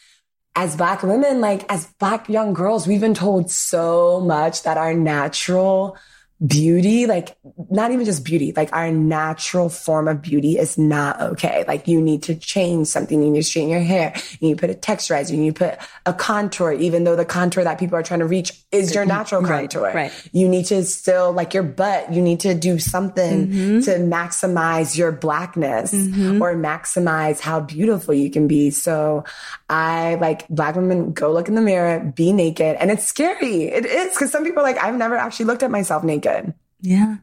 as 0.54 0.76
black 0.76 1.02
women, 1.02 1.40
like 1.40 1.70
as 1.72 1.86
black 1.98 2.28
young 2.28 2.52
girls, 2.52 2.86
we've 2.86 3.00
been 3.00 3.14
told 3.14 3.50
so 3.50 4.20
much 4.20 4.62
that 4.64 4.76
our 4.76 4.94
natural 4.94 5.96
beauty, 6.44 7.06
like 7.06 7.36
not 7.70 7.92
even 7.92 8.04
just 8.04 8.24
beauty, 8.24 8.52
like 8.56 8.72
our 8.72 8.90
natural 8.90 9.68
form 9.68 10.08
of 10.08 10.20
beauty 10.22 10.58
is 10.58 10.76
not 10.76 11.20
okay. 11.20 11.64
Like 11.68 11.86
you 11.86 12.00
need 12.00 12.24
to 12.24 12.34
change 12.34 12.88
something. 12.88 13.22
You 13.22 13.30
need 13.30 13.40
to 13.40 13.44
straighten 13.44 13.70
your 13.70 13.80
hair. 13.80 14.12
You 14.40 14.48
need 14.48 14.58
to 14.58 14.66
put 14.66 14.70
a 14.70 14.78
texturizer. 14.78 15.30
You 15.30 15.36
need 15.36 15.56
to 15.56 15.70
put 15.70 15.78
a 16.06 16.12
contour, 16.12 16.72
even 16.72 17.04
though 17.04 17.14
the 17.16 17.24
contour 17.24 17.62
that 17.64 17.78
people 17.78 17.96
are 17.96 18.02
trying 18.02 18.20
to 18.20 18.26
reach 18.26 18.52
is 18.72 18.94
your 18.94 19.04
natural 19.04 19.42
Right, 19.42 19.70
contour. 19.70 19.92
right. 19.94 20.12
You 20.32 20.48
need 20.48 20.66
to 20.66 20.84
still 20.84 21.32
like 21.32 21.54
your 21.54 21.62
butt. 21.62 22.12
You 22.12 22.20
need 22.22 22.40
to 22.40 22.54
do 22.54 22.78
something 22.78 23.12
Mm-hmm. 23.22 23.80
to 23.80 23.90
maximize 23.98 24.96
your 24.96 25.12
blackness 25.12 25.92
or 25.92 26.54
maximize 26.56 27.38
how 27.40 27.60
beautiful 27.60 28.14
you 28.14 28.30
can 28.30 28.48
be. 28.48 28.70
So 28.70 29.24
I 29.68 30.16
like 30.16 30.48
black 30.48 30.74
women 30.76 31.12
go 31.12 31.32
look 31.32 31.48
in 31.48 31.54
the 31.54 31.60
mirror, 31.60 32.00
be 32.00 32.32
naked. 32.32 32.76
And 32.80 32.90
it's 32.90 33.04
scary. 33.04 33.64
It 33.64 33.86
is 33.86 34.10
because 34.14 34.30
some 34.32 34.44
people 34.44 34.60
are 34.60 34.64
like, 34.64 34.78
I've 34.82 34.96
never 34.96 35.16
actually 35.16 35.46
looked 35.46 35.62
at 35.62 35.70
myself 35.70 36.02
naked. 36.04 36.31
Yeah. 36.80 37.16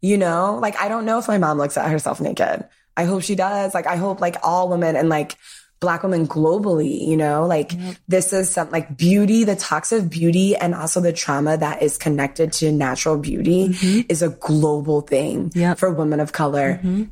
You 0.00 0.18
know, 0.18 0.58
like 0.60 0.76
I 0.76 0.88
don't 0.88 1.04
know 1.04 1.18
if 1.18 1.28
my 1.28 1.38
mom 1.38 1.58
looks 1.58 1.76
at 1.76 1.90
herself 1.90 2.20
naked. 2.20 2.66
I 2.96 3.04
hope 3.04 3.22
she 3.22 3.34
does. 3.34 3.74
Like 3.74 3.86
I 3.86 3.96
hope 3.96 4.20
like 4.20 4.36
all 4.42 4.68
women 4.68 4.96
and 4.96 5.08
like 5.08 5.36
black 5.80 6.02
women 6.02 6.26
globally, 6.26 7.06
you 7.06 7.16
know, 7.16 7.46
like 7.46 7.72
this 8.08 8.32
is 8.32 8.50
some 8.50 8.70
like 8.70 8.96
beauty, 8.96 9.44
the 9.44 9.56
talks 9.56 9.92
of 9.92 10.08
beauty 10.08 10.56
and 10.56 10.74
also 10.74 11.00
the 11.00 11.12
trauma 11.12 11.56
that 11.56 11.82
is 11.82 11.98
connected 11.98 12.52
to 12.52 12.72
natural 12.72 13.18
beauty 13.18 13.68
mm-hmm. 13.68 14.00
is 14.08 14.22
a 14.22 14.30
global 14.30 15.02
thing 15.02 15.50
for 15.74 15.90
women 15.90 16.20
of 16.20 16.32
color 16.32 16.74
mm-hmm. 16.74 17.04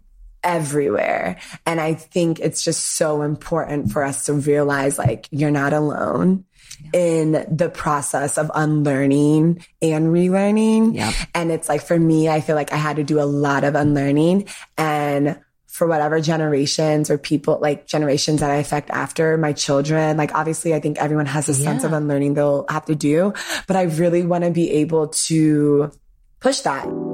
Everywhere. 0.45 1.39
And 1.67 1.81
I 1.81 1.95
think 1.95 2.39
it's 2.39 2.63
just 2.63 2.97
so 2.97 3.23
important 3.23 3.91
for 3.91 4.05
us 4.05 4.27
to 4.27 4.35
realize 4.35 4.99
like 4.99 5.27
you're 5.31 5.51
not 5.51 5.73
alone 5.73 6.45
in 6.93 7.33
the 7.51 7.69
process 7.69 8.37
of 8.39 8.51
unlearning 8.55 9.65
and 9.81 10.07
relearning. 10.09 10.95
And 11.35 11.51
it's 11.51 11.69
like 11.69 11.83
for 11.83 11.99
me, 11.99 12.29
I 12.29 12.41
feel 12.41 12.57
like 12.57 12.73
I 12.73 12.77
had 12.77 12.97
to 12.97 13.05
do 13.05 13.21
a 13.21 13.25
lot 13.25 13.65
of 13.65 13.75
unlearning 13.75 14.49
and 14.77 15.41
for 15.67 15.89
whatever 15.89 16.21
generations 16.21 17.11
or 17.11 17.19
people 17.19 17.59
like 17.61 17.85
generations 17.89 18.39
that 18.41 18.51
I 18.51 18.57
affect 18.57 18.91
after 18.91 19.37
my 19.37 19.53
children. 19.53 20.17
Like 20.17 20.33
obviously 20.33 20.73
I 20.73 20.79
think 20.79 20.99
everyone 20.99 21.27
has 21.27 21.49
a 21.49 21.55
sense 21.55 21.83
of 21.83 21.93
unlearning 21.93 22.35
they'll 22.35 22.65
have 22.69 22.85
to 22.85 22.95
do, 22.95 23.33
but 23.67 23.77
I 23.77 23.83
really 23.83 24.25
want 24.25 24.45
to 24.45 24.51
be 24.53 24.71
able 24.71 25.09
to 25.09 25.91
push 26.39 26.61
that. 26.61 27.14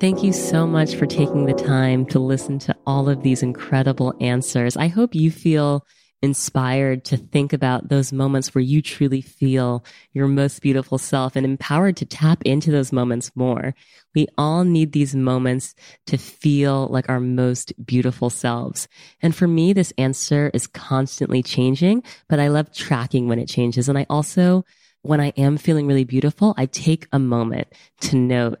Thank 0.00 0.22
you 0.22 0.32
so 0.32 0.64
much 0.64 0.94
for 0.94 1.06
taking 1.06 1.46
the 1.46 1.54
time 1.54 2.06
to 2.06 2.20
listen 2.20 2.60
to 2.60 2.76
all 2.86 3.08
of 3.08 3.24
these 3.24 3.42
incredible 3.42 4.14
answers. 4.20 4.76
I 4.76 4.86
hope 4.86 5.12
you 5.12 5.28
feel 5.28 5.84
inspired 6.22 7.04
to 7.06 7.16
think 7.16 7.52
about 7.52 7.88
those 7.88 8.12
moments 8.12 8.54
where 8.54 8.62
you 8.62 8.80
truly 8.80 9.20
feel 9.20 9.84
your 10.12 10.28
most 10.28 10.62
beautiful 10.62 10.98
self 10.98 11.34
and 11.34 11.44
empowered 11.44 11.96
to 11.96 12.06
tap 12.06 12.42
into 12.44 12.70
those 12.70 12.92
moments 12.92 13.32
more. 13.34 13.74
We 14.14 14.28
all 14.38 14.62
need 14.62 14.92
these 14.92 15.16
moments 15.16 15.74
to 16.06 16.16
feel 16.16 16.86
like 16.86 17.08
our 17.08 17.18
most 17.18 17.72
beautiful 17.84 18.30
selves. 18.30 18.86
And 19.20 19.34
for 19.34 19.48
me, 19.48 19.72
this 19.72 19.92
answer 19.98 20.52
is 20.54 20.68
constantly 20.68 21.42
changing, 21.42 22.04
but 22.28 22.38
I 22.38 22.48
love 22.48 22.72
tracking 22.72 23.26
when 23.26 23.40
it 23.40 23.48
changes. 23.48 23.88
And 23.88 23.98
I 23.98 24.06
also, 24.08 24.64
when 25.02 25.20
I 25.20 25.30
am 25.36 25.56
feeling 25.56 25.88
really 25.88 26.04
beautiful, 26.04 26.54
I 26.56 26.66
take 26.66 27.08
a 27.10 27.18
moment 27.18 27.66
to 28.02 28.16
note 28.16 28.60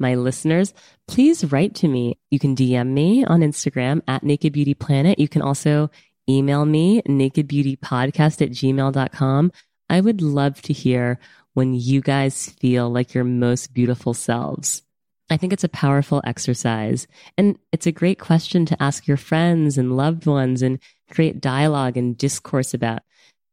my 0.00 0.14
listeners. 0.14 0.72
Please 1.06 1.44
write 1.52 1.74
to 1.76 1.88
me. 1.88 2.18
You 2.30 2.38
can 2.38 2.56
DM 2.56 2.88
me 2.88 3.24
on 3.24 3.40
Instagram 3.40 4.02
at 4.08 4.22
Naked 4.22 4.52
Beauty 4.52 4.74
Planet. 4.74 5.18
You 5.18 5.28
can 5.28 5.42
also 5.42 5.90
email 6.28 6.64
me 6.64 7.02
nakedbeautypodcast 7.02 8.42
at 8.42 8.50
gmail.com. 8.50 9.52
I 9.88 10.00
would 10.00 10.22
love 10.22 10.62
to 10.62 10.72
hear 10.72 11.18
when 11.54 11.74
you 11.74 12.00
guys 12.00 12.48
feel 12.48 12.90
like 12.90 13.12
your 13.12 13.24
most 13.24 13.74
beautiful 13.74 14.14
selves. 14.14 14.82
I 15.30 15.36
think 15.36 15.52
it's 15.52 15.64
a 15.64 15.68
powerful 15.68 16.20
exercise 16.24 17.06
and 17.38 17.56
it's 17.70 17.86
a 17.86 17.92
great 17.92 18.18
question 18.18 18.66
to 18.66 18.82
ask 18.82 19.06
your 19.06 19.16
friends 19.16 19.78
and 19.78 19.96
loved 19.96 20.26
ones 20.26 20.60
and 20.60 20.80
create 21.10 21.40
dialogue 21.40 21.96
and 21.96 22.18
discourse 22.18 22.74
about. 22.74 23.02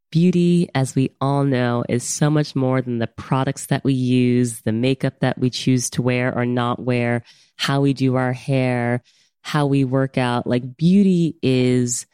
Beauty, 0.10 0.70
as 0.74 0.96
we 0.96 1.12
all 1.20 1.44
know, 1.44 1.84
is 1.90 2.04
so 2.04 2.30
much 2.30 2.56
more 2.56 2.82
than 2.82 3.00
the 3.00 3.08
products 3.08 3.66
that 3.68 3.84
we 3.84 3.94
use, 3.94 4.62
the 4.62 4.72
makeup 4.72 5.20
that 5.20 5.38
we 5.38 5.50
choose 5.50 5.90
to 5.92 6.02
wear 6.02 6.34
or 6.34 6.46
not 6.46 6.80
wear, 6.80 7.24
how 7.58 7.82
we 7.82 7.94
do 7.94 8.16
our 8.16 8.32
hair, 8.32 9.04
how 9.42 9.66
we 9.66 9.84
work 9.84 10.18
out. 10.18 10.48
Like 10.48 10.78
beauty 10.78 11.38
is 11.42 12.06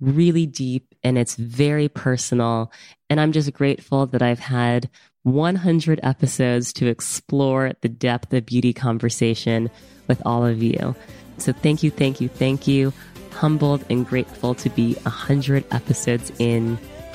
really 0.00 0.46
deep 0.46 0.94
and 1.02 1.18
it's 1.18 1.34
very 1.34 1.88
personal. 1.88 2.70
And 3.08 3.20
I'm 3.20 3.32
just 3.32 3.52
grateful 3.52 4.06
that 4.06 4.22
I've 4.22 4.38
had 4.38 4.88
100 5.24 6.00
episodes 6.02 6.72
to 6.74 6.86
explore 6.86 7.72
the 7.80 7.88
depth 7.88 8.32
of 8.32 8.46
beauty 8.46 8.72
conversation 8.72 9.70
with 10.08 10.22
all 10.24 10.46
of 10.46 10.62
you. 10.62 10.94
So 11.38 11.52
thank 11.52 11.82
you, 11.82 11.90
thank 11.90 12.20
you, 12.20 12.28
thank 12.28 12.66
you. 12.66 12.92
Humbled 13.32 13.84
and 13.90 14.06
grateful 14.06 14.54
to 14.56 14.70
be 14.70 14.94
100 14.94 15.64
episodes 15.72 16.32
in 16.38 16.78